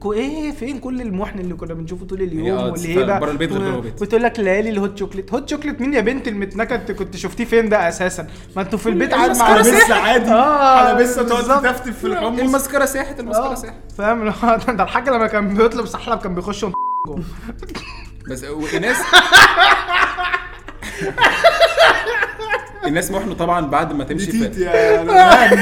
[0.06, 3.62] إيه فين كل المحن اللي كنا بنشوفه طول هي اليوم آه والهيبه بره البيت غير
[3.70, 4.02] جوه البيت.
[4.02, 5.34] وتقول لك ليالي ال hot chocolate.
[5.34, 8.90] hot chocolate مين يا بنت المتنكه انت كنت شفتيه فين ده أساسا؟ ما أنتوا في
[8.90, 10.32] البيت قاعد مع حلبسه عادي.
[10.32, 11.64] آه حلبسه تقعد بالظبط.
[11.64, 12.40] تفتف في الحمص.
[12.40, 13.76] المسكرة ساحت المسكرة آه، ساحت.
[13.98, 14.30] فاهم.
[14.78, 16.66] ده الحاج لما كان بيطلب سحلب كان بيخش
[18.30, 18.98] بس وايناس
[22.86, 25.04] الناس محنو طبعا بعد ما تمشي في يا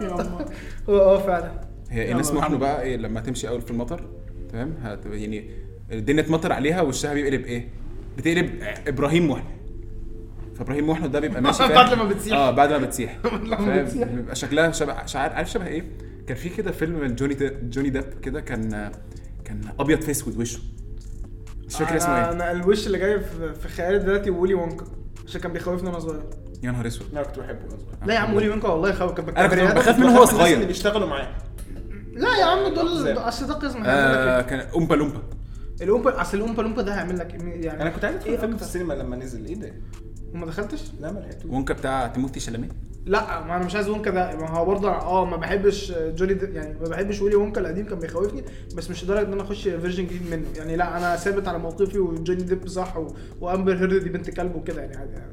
[0.00, 0.46] نورهان
[0.88, 1.60] آه فعلا.
[1.90, 4.08] هي الناس محنو بقى إيه؟ لما تمشي أول في المطر
[4.52, 4.74] تمام؟
[5.06, 5.50] يعني
[5.92, 7.68] الدنيا تمطر عليها وشها بيقلب إيه؟
[8.18, 8.50] بتقلب
[8.86, 9.50] إبراهيم محنو
[10.54, 12.36] فابراهيم محنو ده بيبقى ماشي؟ بعد لما بتسيح.
[12.36, 13.18] آه بعد ما بتسيح.
[14.14, 15.84] بيبقى شكلها شبه مش عارف شبه إيه؟
[16.26, 18.92] كان في كده فيلم من جوني جوني ديب كده كان
[19.44, 20.60] كان أبيض في اسود وشه.
[21.66, 22.30] مش فاكر اسمه إيه.
[22.32, 24.84] أنا الوش اللي جاي في في خيالي دلوقتي وولي وونكا
[25.26, 26.22] عشان كان بيخوفني وأنا صغير.
[26.62, 27.06] يا نهار أسود.
[27.12, 28.06] لا كنت بحبه وأنا صغير.
[28.06, 29.78] لا يا عم وولي وونكا والله كان أنا كنت.
[29.78, 31.28] بخاف منه وهو الناس اللي صغير بيشتغلوا معاه.
[32.12, 35.22] لا يا عم دول؟ أصل ده قزم آه كان أومبا لومبا.
[35.82, 38.56] الأومبا أصل الأومبا لومبا ده هيعمل لك إيه؟ يعني أنا كنت عايز أدخل إيه فيلم
[38.56, 39.46] في؟ السينما لما نزل.
[39.46, 39.72] إيه ده؟
[40.34, 41.50] وما دخلتش؟ لا ما لحقتوش.
[41.50, 42.68] وونكا بتاع تيموثي شالاميه
[43.06, 44.36] لا ما أنا مش عايز وونكا ده.
[44.36, 47.98] ما هو برضه آه ما بحبش جوني دي يعني ما بحبش ويلي وونكا القديم كان
[47.98, 48.44] بيخوفني
[48.74, 50.46] بس مش لدرجة إن أنا أخش version جديد منه.
[50.56, 53.14] يعني لا أنا ثابت على موقفي وجوني ديب صح و...
[53.40, 55.12] وأمبر هيرد دي بنت كلب وكده يعني عادي.
[55.12, 55.32] يعني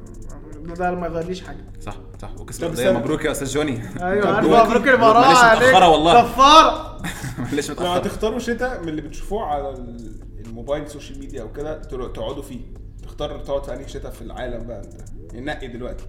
[0.74, 1.58] ده ما يغيرليش حاجة.
[1.82, 2.30] صح صح.
[2.30, 2.92] القضية استنى.
[2.92, 3.82] مبروك يا أستاذ جوني.
[4.02, 4.88] أيوه عارف مبروك.
[4.88, 5.64] معلش عليك.
[5.64, 6.22] متأخرة والله.
[6.22, 6.98] كفارة.
[7.40, 11.52] معلش لو متاخره هتختاروا شتاء من اللي بتشوفوه على ال- الموبايل ال social media أو
[11.52, 11.78] كده
[12.14, 12.60] تقعدوا فيه.
[13.04, 14.94] تختار تقعد في أنهي شتاء في العالم بقى أنت.
[15.34, 16.06] يعني نقي دلوقتي.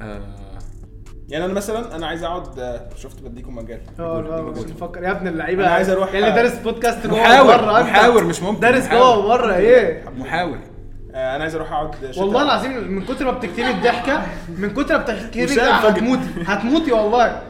[0.00, 0.20] آه،
[1.28, 3.80] يعني أنا مثلا أنا عايز أقعد آه، شفت بديكم مجال.
[4.00, 7.18] آه لا مش نفكر يا ابن اللعيبة أنا عايز أروح- يا اللي دارس بودكاست جوه
[7.20, 7.82] محاور.
[7.82, 8.60] محاور مش ممكن.
[8.60, 8.88] دارس.
[8.88, 10.56] جوه بره إيه؟ محاور.
[10.56, 10.60] آه،
[11.14, 14.22] أنا عايز أروح أقعد والله العظيم من كتر ما بتكتبي الضحكة
[14.58, 15.02] من كتر ما
[15.76, 15.88] انفجر.
[15.88, 16.22] هتموتي.
[16.46, 17.42] هتموتي والله.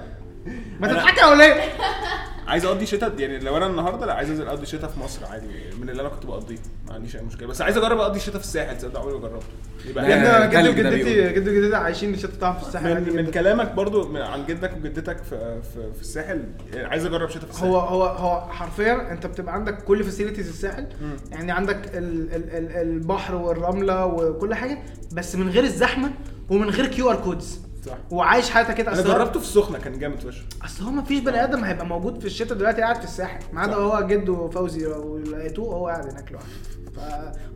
[0.80, 1.54] ما تضحكي يا وليه
[2.50, 5.46] عايز اقضي شتاء يعني لو أنا النهارده لا عايز انزل اقضي شتاء في مصر عادي
[5.80, 6.56] من اللي أنا كنت بقضيه
[6.88, 9.42] ما عنديش اي مشكلة بس عايز اجرب اقضي الشتاء في الساحل تصدق عمري ما جربت
[9.86, 11.32] يبقى لا، جد جد تلج ده وجدتي.
[11.32, 13.30] جد وجدتي عايشين الشتا بتاعهم في الساحل من, من.
[13.30, 16.44] كلامك برضو عن جدك وجدتك في, في, في الساحل
[16.74, 20.48] يعني عايز اجرب شتاء في الساحل هو هو هو حرفيا انت بتبقى عندك كل facilities
[20.48, 21.16] الساحل مم.
[21.30, 24.78] يعني عندك ال ال ال البحر والرملة وكل حاجة
[25.12, 26.10] بس من غير الزحمة
[26.50, 27.96] ومن غير QR codes صح.
[28.10, 28.92] وعايش حياتك كده.
[28.92, 30.42] أنا جربته في السخنة كان جامد فشخ.
[30.64, 33.40] أصل هو مفيش بني آدم هيبقى موجود في الشتاء دلوقتي قاعد في الساحل.
[33.52, 33.74] ما عدا.
[33.74, 36.48] هو جده فوزي ولقيتوه هو قاعد هناك لوحده.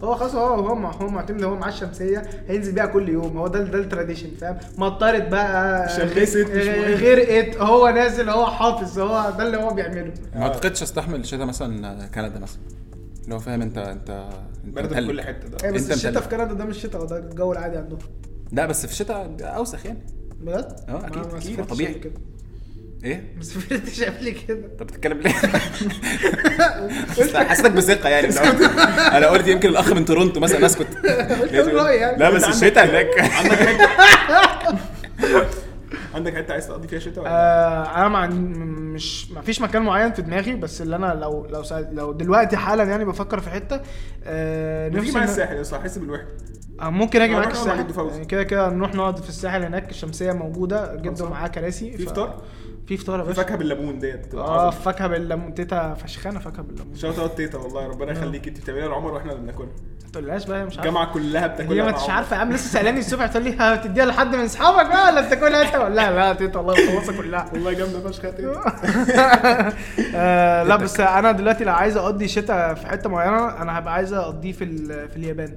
[0.01, 3.37] فهو خلاص هو هو هو معتمد هو معاه الشمسية هينزل بيها كل يوم.
[3.39, 6.37] هو ده ده ال tradition فاهم؟ مطرت بقى شمست.
[6.37, 10.13] غيرت هو نازل هو حافظ هو ده اللي هو بيعمله.
[10.35, 12.59] ما أعتقدش أستحمل شتاء مثلا كندا مثلا.
[13.25, 14.11] اللي هو فاهم انت انت
[14.65, 15.07] أنت برد في.
[15.07, 15.57] كل حتة ده.
[15.65, 16.23] إيه بس أنت الشتاء.
[16.23, 17.99] في كندا ده مش شتاء ده الجو العادي عندهم.
[18.53, 19.99] لا بس في الشتاء أوسخ يعني
[20.41, 21.95] بجد؟ آه، أكيد، أكيد، طبيعي.
[21.95, 22.13] كده
[23.05, 25.33] إيه ما سافرتش قبل كده انت بتتكلم ليه؟
[27.49, 28.29] حسيتك بثقة يعني
[29.17, 30.87] أنا قلت يمكن الأخ من تورونتو مثلا أسكت
[31.53, 32.19] يعني.
[32.19, 33.79] لا بس الشتاء هناك عندك
[36.15, 39.83] عندك حتة عايز تقضي فيها شتاء ولا لأ؟ آه أنا مع مش ما فيش مكان
[39.83, 41.63] معين في دماغي بس اللي أنا لو لو
[41.93, 43.81] لو دلوقتي حالا يعني بفكر في حتة
[44.25, 46.27] آه نفسي مع إن- الساحل يا أحس بالوحدة.
[46.81, 48.25] آه ممكن أجي آه، معاك الساحل.
[48.25, 51.25] كده كده نروح نقعد في الساحل هناك الشمسية موجودة جدا.
[51.29, 51.97] معاه كراسي.
[51.97, 52.43] في فطار؟
[52.87, 53.37] في فطار يا باشا.
[53.43, 54.71] فاكهة بالليمون تيتا آه.
[54.71, 56.95] فاكهة بالليمون تيتا فشخانة فاكهة بالليمون.
[56.95, 58.49] shout out تيتا والله ربنا يخليك.
[58.49, 59.69] انت بتعمليها لعمر وإحنا اللي بناكلها.
[60.15, 62.11] تقولهاش بقى مش عارفه الجامعة كلها بتاكلها هي ما عمر.
[62.11, 65.63] عارفة يا عم لسه سألاني الصبح تقول لي هتديها لحد من أصحابك؟ بقى ولا بتاكلها
[65.63, 65.75] أنت.
[65.75, 66.75] ولا لا لا تيتا الله
[67.19, 67.47] كلها.
[67.53, 68.31] والله جامدة فشخ يا
[70.15, 74.13] آه لا بس أنا دلوقتي لو عايز أقضي شتاء في حتة معينة أنا هبقى عايز
[74.13, 74.67] أقضيه في
[75.09, 75.55] في اليابان.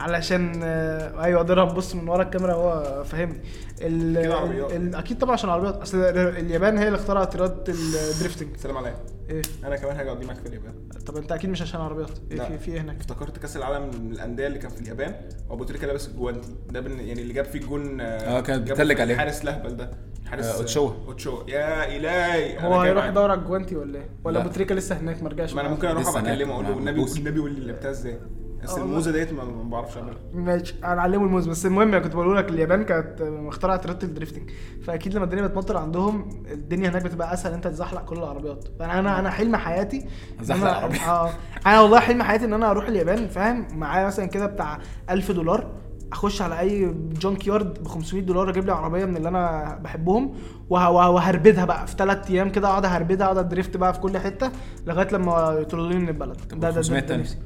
[0.00, 3.40] علشان آه أيوه قدرها بص من ورا الكاميرا هو فاهمني.
[3.82, 8.98] ال- أكيد طبعا عشان عربيات أصل اليابان هي اللي اخترعت رياضة ال drifting سلام عليكم.
[9.30, 10.74] إيه أنا كمان حاجة اقضي معاك في اليابان
[11.06, 12.44] طب أنت أكيد مش عشان عربيات إيه لا.
[12.48, 15.14] في في إيه هناك افتكرت كأس العالم للانديه اللي كان في اليابان
[15.48, 16.90] وأبو تريكة لابس الجوانتي ده بن...
[17.00, 19.14] يعني اللي جاب فيه الجون آه، كان بيتلج عليه.
[19.14, 19.90] الحارس الأهبل ده
[20.26, 20.90] حارس اوتشوا.
[21.06, 23.04] اوتشوا يا إلهي هو هيروح.
[23.06, 24.44] يدور على الجوانتي ولا إيه ولا لا.
[24.44, 27.00] أبو تريكة لسه هناك ما رجعش ما أنا؟ ممكن أروح ابقى أكلمه أقول له والنبي
[27.00, 27.18] بوسي.
[27.18, 28.18] النبي قول لي لعبتها إزاي
[28.66, 32.48] بس الموزة ديت ما بعرفش أعملها ماشي هنعلمه الموزة بس المهم أنا كنت بقول لك
[32.48, 34.50] اليابان كانت اخترعت رياضه ال drifting
[34.84, 39.18] فأكيد لما الدنيا بتمطر عندهم الدنيا هناك بتبقى أسهل أنت تزحلق كل العربيات فانا أنا
[39.18, 40.06] أنا حلم حياتي
[40.50, 41.10] عربية.
[41.10, 41.30] آه
[41.66, 44.78] أنا والله حلم حياتي إن أنا أروح اليابان فاهم معايا مثلا كده بتاع
[45.10, 45.70] 1000 دولار
[46.12, 50.34] أخش على أي junk yard ب 500 دولار أجيب لي عربية من اللي أنا بحبهم
[50.70, 54.00] وه- وه- وهربدها بقى في ثلاث أيام كده أقعد أهربدها أقعد أ drift بقى في
[54.00, 54.50] كل حتة
[54.86, 57.22] لغاية لما يطردوني من البلد طب ده ده 500 ده, ده تاني.
[57.22, 57.36] نفسي.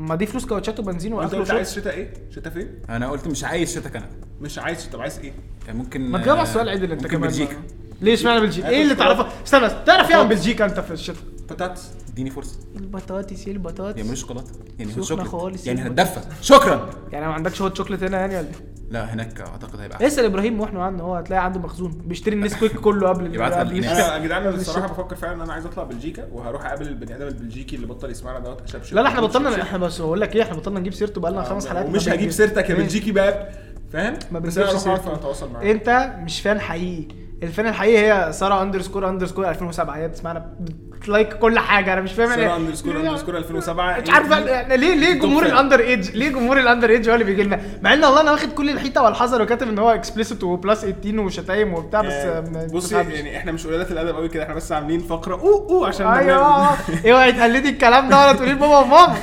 [0.00, 3.10] ما دي فلوس كاوتشات وبنزين وأنت وأكل قلت وشرب عايز شتاء إيه؟ شتاء فين؟ أنا
[3.10, 4.08] قلت مش عايز شتاء كندا
[4.40, 5.32] مش عايز طب عايز إيه؟
[5.66, 7.56] كان ممكن ما تجاوب على السؤال عدل أنت ممكن كمان بلجيكا
[8.00, 11.90] ليه اشمعنى بلجيكا؟ إيه اللي تعرفه؟ استنى تعرف إيه عن بلجيكا أنت في الشتاء؟ بطاطس
[12.12, 12.56] اديني فرصة.
[12.76, 14.50] البطاطس إيه البطاطس؟ يعملوا شوكولاتة.
[14.78, 15.28] يعني هوت سخنة شوكليت.
[15.28, 15.66] خالص.
[15.66, 16.20] يعني هتدفى.
[16.42, 16.90] شكرا.
[17.12, 20.60] يعني ما عندكش هوت شوكليت هنا يعني ولا إيه؟ لا هناك أعتقد هيبقى اسأل إبراهيم
[20.60, 21.90] وإحنا عنه هو هتلاقي عنده مخزون.
[22.04, 24.06] بيشتري النسكويك كله قبل يبعت قبل لي الشتاء.
[24.06, 27.16] أنا يا جدعان أنا الصراحة بفكر فعلا إن أنا عايز أطلع بلجيكا وهروح أقابل البني
[27.16, 30.36] آدم البلجيكي اللي بطل يسمعنا دوت اشبشب لا لا إحنا بطلنا إحنا بس بقول لك
[30.36, 31.86] إيه إحنا بطلنا نجيب سيرته بقالنا خمس حلقات.
[31.86, 33.48] ومش هجيب سيرتك يا إيه؟ بلجيكي بقى.
[33.92, 35.14] فاهم؟ ما بس أنا بنجيبش أروح اعرف سيرته.
[35.14, 35.66] أتواصل معاك.
[35.66, 37.14] أنت مش fan حقيقي.
[37.42, 40.56] ال fan الحقيقي هي ساره underscore underscore 2007 هي بتسمعنا
[41.00, 41.92] بت like كل حاجة.
[41.92, 45.46] أنا مش فاهم يعني- اندرسكور اندرسكور 2007 مش عارف يعني ليه ليه جمهور.
[45.46, 48.20] ال under age ليه جمهور ال under age هو اللي بيجي لنا؟ مع إن والله
[48.20, 52.72] أنا واخد كل الحيطة والحذر وكاتب إن هو explicit و plus 18 وشتايم وبتاع بس
[52.72, 52.94] بصي.
[52.94, 55.34] يعني إحنا مش قلالات الأدب قوي كده إحنا بس عاملين فقرة.
[55.34, 56.68] أوه أوه عشان أيوه.
[57.10, 59.16] اوعي تقلدي الكلام ده ولا تقولي لبابا وماما.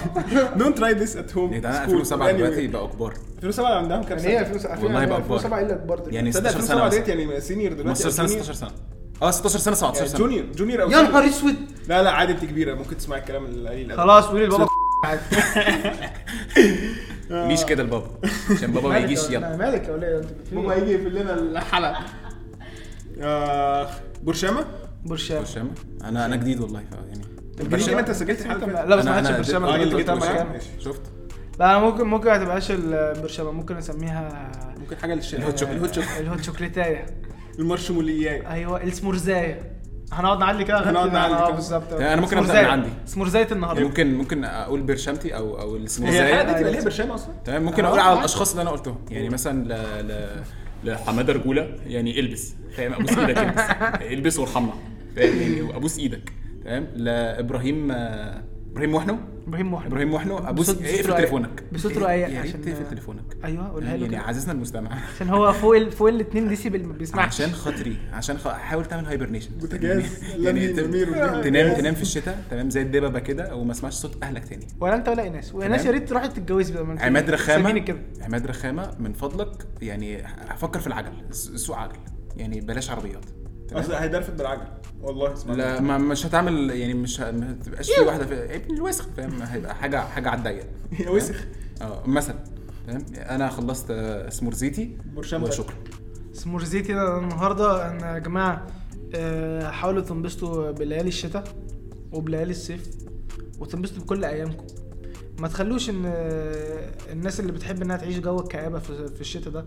[0.55, 3.13] don't try this at home يا جدعان 2007 دلوقتي بقوا كبار.
[3.37, 6.03] 2007 عندهم كام يعني هي سنة؟ 2007 والله يبقى 2007 إلا كبار.
[6.07, 8.43] يعني تصدق 16 سنه 2007 مثلا ديت يعني senior دلوقتي 15 سنة أو junior.
[8.43, 8.96] 16 سنة.
[9.21, 10.19] آه 16 سنة 17 يعني سنة.
[10.19, 11.01] junior junior أو يا.
[11.01, 11.55] نهار أسود.
[11.87, 12.73] لا لا عادي أنت كبيرة.
[12.73, 13.97] ممكن تسمعي الكلام القليل.
[13.97, 14.67] خلاص قولي لبابا
[15.05, 15.21] عادي.
[17.47, 18.07] ليش كده لبابا
[18.51, 19.57] عشان بابا ما مالك يجيش يا- يلا.
[19.57, 21.99] مالك يا وليه أنت في بابا إيه؟ هيجي يقفل لنا الحلقة.
[23.21, 23.89] آه،
[24.23, 24.65] برشامه
[25.05, 25.71] برشام برشام
[26.03, 27.21] أنا أنا جديد والله يعني.
[27.69, 30.35] برشامه أنت سجلت فاتت لا بس أنا- ما حدش أنا برشام الراجل اللي جبت برشام.
[30.35, 30.59] يعني.
[30.79, 31.01] شفت؟
[31.59, 35.43] لا ممكن ممكن ما تبقاش البرشامه ممكن نسميها ممكن حاجة للشارع.
[35.43, 35.97] الهوت شوكليت.
[36.19, 36.77] الهوت شوكليت
[37.59, 39.77] الهوت شوكليتايه المارشمولياي أيوه السمورزايه
[40.11, 41.11] هنقعد نعلي كده هنقعد.
[41.13, 41.49] نعلي كده.
[41.49, 41.91] بالظبط.
[41.91, 42.61] يعني أنا ممكن سمورزاية.
[42.63, 42.89] من عندي.
[43.05, 43.83] سمورزايه النهارده.
[43.83, 47.83] ممكن ممكن أقول برشامتي أو أو هي الحلقة دي تبقى ليها برشامه أصلا؟ تمام ممكن
[47.85, 48.19] آه، أقول على عادي.
[48.19, 48.97] الأشخاص اللي أنا قلتهم.
[49.11, 50.43] يعني مثلا ل ل
[50.91, 52.55] لحمادة رجولة يعني إلبس.
[52.77, 53.61] فاهم؟ أبوس إيدك إلبس.
[54.13, 54.73] إلبس وارحمنا.
[55.15, 56.33] فاهم؟ يعني وابوس إيدك.
[56.65, 61.63] تمام؟ لإبراهيم آه، إبراهيم محنو إبراهيم محن إبراهيم محنو أبوس اقفل تليفونك.
[61.73, 63.23] بصوت رقيق يا ريت تقفل تليفونك.
[63.43, 64.17] أيوه قولها له يعني.
[64.17, 64.91] عزيزنا المستمع.
[65.15, 65.91] عشان هو فوق ال...
[65.91, 67.27] فوق ال 2 ديسيبل ما بيسمعش.
[67.27, 68.47] عشان خاطري عشان خ...
[68.47, 71.05] حاول تعمل hibernation بوتاجاز يعني والبيت.
[71.43, 74.67] تنام تنام في الشتاء تمام زي الدببة كده وما اسمعش صوت أهلك تاني.
[74.79, 75.55] ولا أنت ولا إيناس.
[75.55, 75.91] وإيناس يا.
[75.91, 77.05] ريت تروحي تتجوزي بقى.
[77.05, 81.13] عماد رخامه عماد رخامة من فضلك يعني فكر في العجل.
[81.31, 81.97] سوق عجل.
[82.37, 83.25] يعني بلاش عربيات؟
[83.73, 84.67] اصل هيدرفد بالعجل.
[85.01, 85.53] والله اسمع.
[85.53, 89.41] لا ما مش هتعمل يعني مش ه- ما تبقاش في واحدة في ابن الوسخ فاهم؟
[89.41, 90.65] هيبقى حاجة حاجة على الضيق.
[91.05, 91.45] يا وسخ.
[91.81, 92.35] آه مثلا
[92.87, 93.91] تمام أنا خلصت
[94.29, 95.73] سمورزيتي وشكرا.
[96.33, 98.67] سمورزيتي ده النهارده ان يا جماعة
[99.15, 101.43] آه، حاولوا تنبسطوا بليالي الشتاء
[102.11, 102.89] وبليالي الصيف
[103.59, 104.65] وتنبسطوا بكل أيامكم.
[105.39, 109.65] ما تخلوش إن آه، الناس اللي بتحب إنها تعيش جو الكآبه في في الشتاء ده.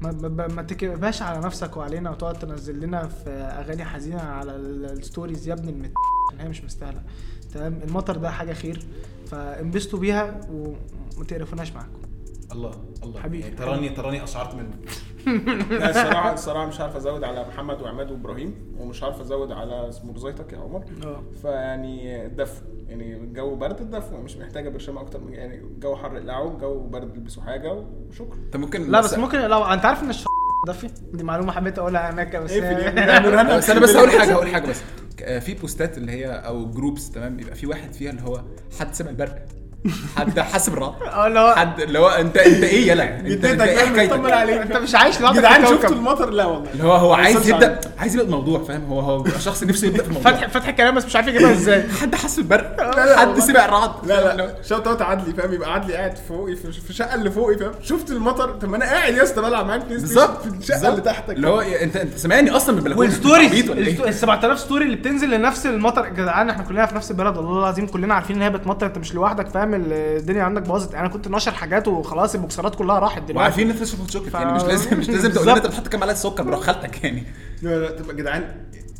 [0.00, 0.12] ما,
[0.48, 5.48] ما, تكبهاش على نفسك وعلينا وتقعد تنزل لنا في أغاني حزينة على ال- ال stories
[5.48, 5.92] يا ابن المت
[6.38, 7.02] هي مش مستاهلة.
[7.54, 8.82] تمام؟ المطر ده حاجة خير.
[9.26, 11.98] فانبسطوا بيها وما تقرفوناش معاكم.
[12.52, 12.70] الله
[13.02, 13.20] الله.
[13.20, 13.44] حبيبي.
[13.44, 14.70] يعني تراني تراني أشعرت منه
[15.78, 20.34] لا الصراحه الصراحه مش عارف أزود على محمد وعماد وإبراهيم ومش عارف أزود على s'mores
[20.34, 20.84] يتك يا عمر.
[21.04, 21.22] آه.
[21.42, 26.50] فيعني الدفو يعني الجو برد الدفو مش محتاجة برشامه أكتر من يعني الجو حر اقلعوا
[26.52, 28.36] الجو برد البسوا حاجة وشكرا.
[28.46, 30.28] انت ممكن لا بس ممكن لو أنت عارف إن الشخص
[30.68, 34.66] دفي دي معلومة حبيت أقولها هناك بس نورهان بس أنا بس أقول حاجة أقول حاجة
[34.70, 34.80] بس.
[35.44, 38.42] في post ات اللي هي أو groups تمام؟ يبقى في واحد فيها اللي هو
[38.80, 39.46] حد سمع البرق.
[40.16, 43.60] حد حاسب الرعد آه اللي هو حد اللي هو انت انت إيه يلا انت انت
[43.60, 45.92] إيه حكايتك؟ عليك انت مش عايش لوحدك جدعان شفتوا الكوكب.
[45.96, 46.70] المطر؟ لا والله.
[46.72, 50.08] اللي هو هو عايز يبدأ عايز يبدأ الموضوع فاهم؟ هو هو شخص نفسه يبدأ في
[50.08, 50.32] الموضوع.
[50.32, 51.84] فتح فتح كلام بس مش عارف يجيبها إزاي.
[52.00, 53.38] حد حس بالبرق لا حد.
[53.38, 53.90] سمع الرعد.
[54.06, 57.56] لا لا shout out عدلي فاهم؟ يبقى عدلي قاعد فوقي في في الشقه اللي فوقي
[57.58, 60.88] فاهم؟ شفت المطر؟ طب ما أنا قاعد يا اسطى بلعب معاك بالظبط في الشقة.
[60.88, 61.30] اللي تحتك.
[61.34, 63.00] اللي هو انت انت سامعني أصلا من البلكونة.
[63.08, 66.04] وال stories عبيط ولا ال sto- إيه؟ ال 7000 story اللي بتنزل لنفس المطر.
[66.04, 67.36] يا جدعان إحنا كلنا في نفس البلد.
[67.36, 68.86] والله العظيم كلنا عارفين إن هي بتمطر.
[68.86, 70.94] أنت مش لوحدك فاهم؟ ال- الدنيا عندك باظت.
[70.94, 73.38] أنا كنت ناشر حاجات وخلاص البوكسرات كلها راحت دلوقتي.
[73.38, 75.66] وعارفين إن انت تشرب شوكليت يعني مش لازم مش لازم تقول لنا أنت.
[75.66, 77.24] بتحط كام معلقه سكر بروح خالتك يعني.
[77.62, 78.44] لا لا يا جدعان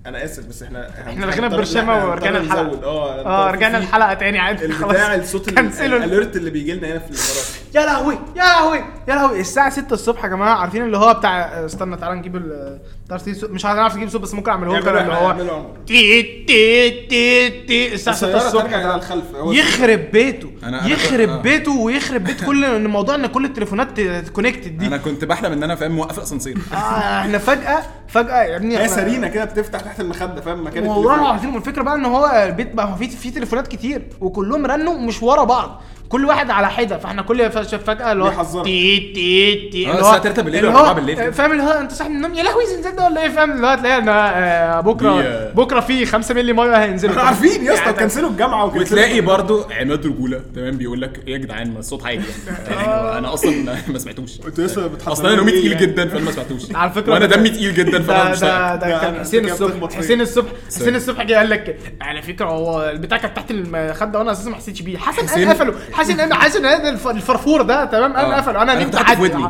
[0.07, 2.85] أنا آسف بس إحنا إحنا دخلنا برشامة ورجعنا الحلقة.
[2.85, 6.73] آه آه رجعنا الحلقة تاني عادي البتاع الصوت ال- كنسلوا ال- ال alert اللي بيجي
[6.73, 9.41] لنا هنا في الامارات يا لهوي يا لهوي يا لهوي.
[9.41, 11.31] الساعة 6 الصبح يا جماعة عارفين اللي هو بتاع
[11.67, 12.79] استنى تعالى نجيب ال
[13.09, 14.79] تعرف تجيب صوت- مش هنعرف نجيب صوت بس ممكن أعمله.
[14.79, 18.75] لكم اللي هو تي تي تي تي الساعة 6 السيارة الصبح.
[18.75, 19.25] الخلف.
[19.47, 20.49] يخرب بيته.
[20.63, 21.41] أنا- أنا- يخرب آه.
[21.43, 24.01] بيته ويخرب بيت كل إن الموضوع إن كل التليفونات
[24.33, 24.87] connected دي.
[24.87, 26.77] أنا كنت بحلم إن أنا فاهم موقف اسانسير آه
[27.21, 31.15] إحنا فجأة فجأة يا ابني هي سرينة كده بتفتح تحت المخدة فاهم؟ مكان والله.
[31.15, 31.57] العظيم.
[31.57, 35.81] الفكرة بقى إن هو البيت بقى في في تليفونات كتير وكلهم رنوا مش ورا بعض.
[36.09, 38.63] كل واحد على حدة فإحنا كل فجأة اللي هو.
[38.63, 41.33] تي تي تي آه، اللي الساعة 3 بالليل اللي ولا هو 4 بالليل.
[41.33, 43.67] فاهم اللي هو أنت صاحي من النوم؟ يا لهوي زلزال ده ولا إيه؟ فاهم اللي
[43.67, 47.13] هو تلاقي إن آه، بكرة بكرة في 5 مللي مية هينزلوا.
[47.13, 51.33] إحنا عارفين يا اسطى يعني كنسلوا الجامعة وتلاقي برضو عماد رجولة تمام بيقول لك إيه
[51.33, 52.77] يا جدعان ما الصوت عالي يعني.
[52.87, 54.41] يعني أنا أصلا ما سمعتوش.
[54.47, 56.63] أنتوا لسه بتحضروا أصلا أنا نومي تقيل؟ جدا فأنا ما سمعتوش.
[56.75, 58.79] على فكرة وأنا دمي تقيل جدا فأنا مش ده فاهم.
[58.79, 59.93] ده كان حسين الصبح.
[59.97, 64.33] حسين الصبح حسين الصبح جه قال لك على فكرة هو البتاع كانت تحت المخده وأنا
[64.33, 64.99] أساسا ما حسيتش بيه.
[64.99, 65.75] حسن قفله.
[65.99, 68.37] قام حسن هذا الف- الفرفور ده تمام؟ قام آه.
[68.37, 68.97] قفله أنا نمت.
[68.97, 69.49] حطيت ودني.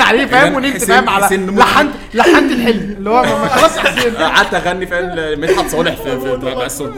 [0.00, 2.94] عليه فاهم؟ ونمت فاهم؟ على لحنت لحنت الحلم.
[2.98, 4.14] اللي هو ما- خلاص حسين.
[4.34, 6.92] قعدت أغني فاهم؟ مدحت صالح في بقى الصوت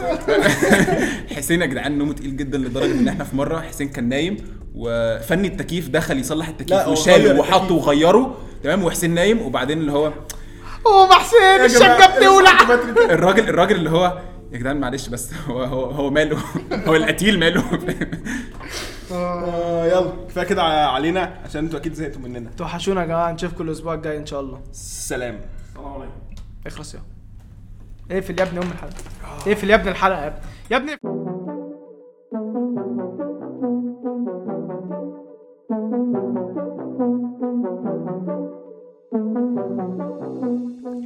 [1.37, 4.37] حسين يا جدعان نومه تقيل جدا لدرجة إن إحنا في مرة حسين كان نايم
[4.75, 7.73] وفني التكييف دخل يصلح التكييف وشاله وحطه.
[7.73, 10.11] وغيره تمام؟ وحسين نايم وبعدين اللي هو
[10.87, 12.51] هو حسين الشقه بتولع
[13.09, 14.17] الراجل الراجل اللي هو
[14.51, 16.37] يا جدعان معلش بس هو هو هو ماله؟
[16.87, 17.63] هو القتيل ماله؟
[19.11, 20.13] آه، يلا.
[20.29, 22.49] كفاية كده علينا عشان أنتوا أكيد زهقتوا مننا.
[22.57, 24.61] توحشونا يا جماعة نشوفكم الأسبوع الجاي إن شاء الله.
[24.71, 25.41] سلام.
[26.67, 26.99] اخلص يا.
[28.11, 28.93] اقفل يا ابني أم الحلقة.
[29.47, 30.41] اقفل يا ابني الحلقة يا ابني
[30.71, 30.97] يا ابني.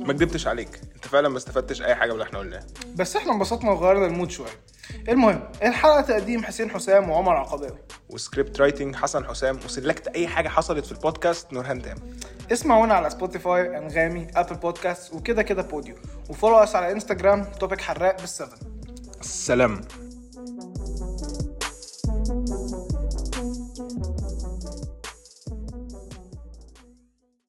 [0.06, 0.82] ما كدبتش عليك.
[0.96, 2.64] انت فعلا ما استفدتش أي حاجة من اللي إحنا قلناه.
[2.96, 4.50] بس إحنا انبسطنا وغيرنا المود شوية.
[5.10, 7.78] المهم الحلقة تقديم حسين حسام وعمر عقباوي.
[8.10, 9.60] وسكريبت رايتنج حسن حسام.
[9.66, 11.98] وسلكت أي حاجة حصلت في البودكاست نورهان تام
[12.52, 15.96] اسمعونا على سبوتيفاي أنغامي أبل بودكاست وكده كده بوديو.
[16.30, 18.58] وفولو أس على إنستجرام توبيك حراق بالسفن
[19.22, 19.82] سلام.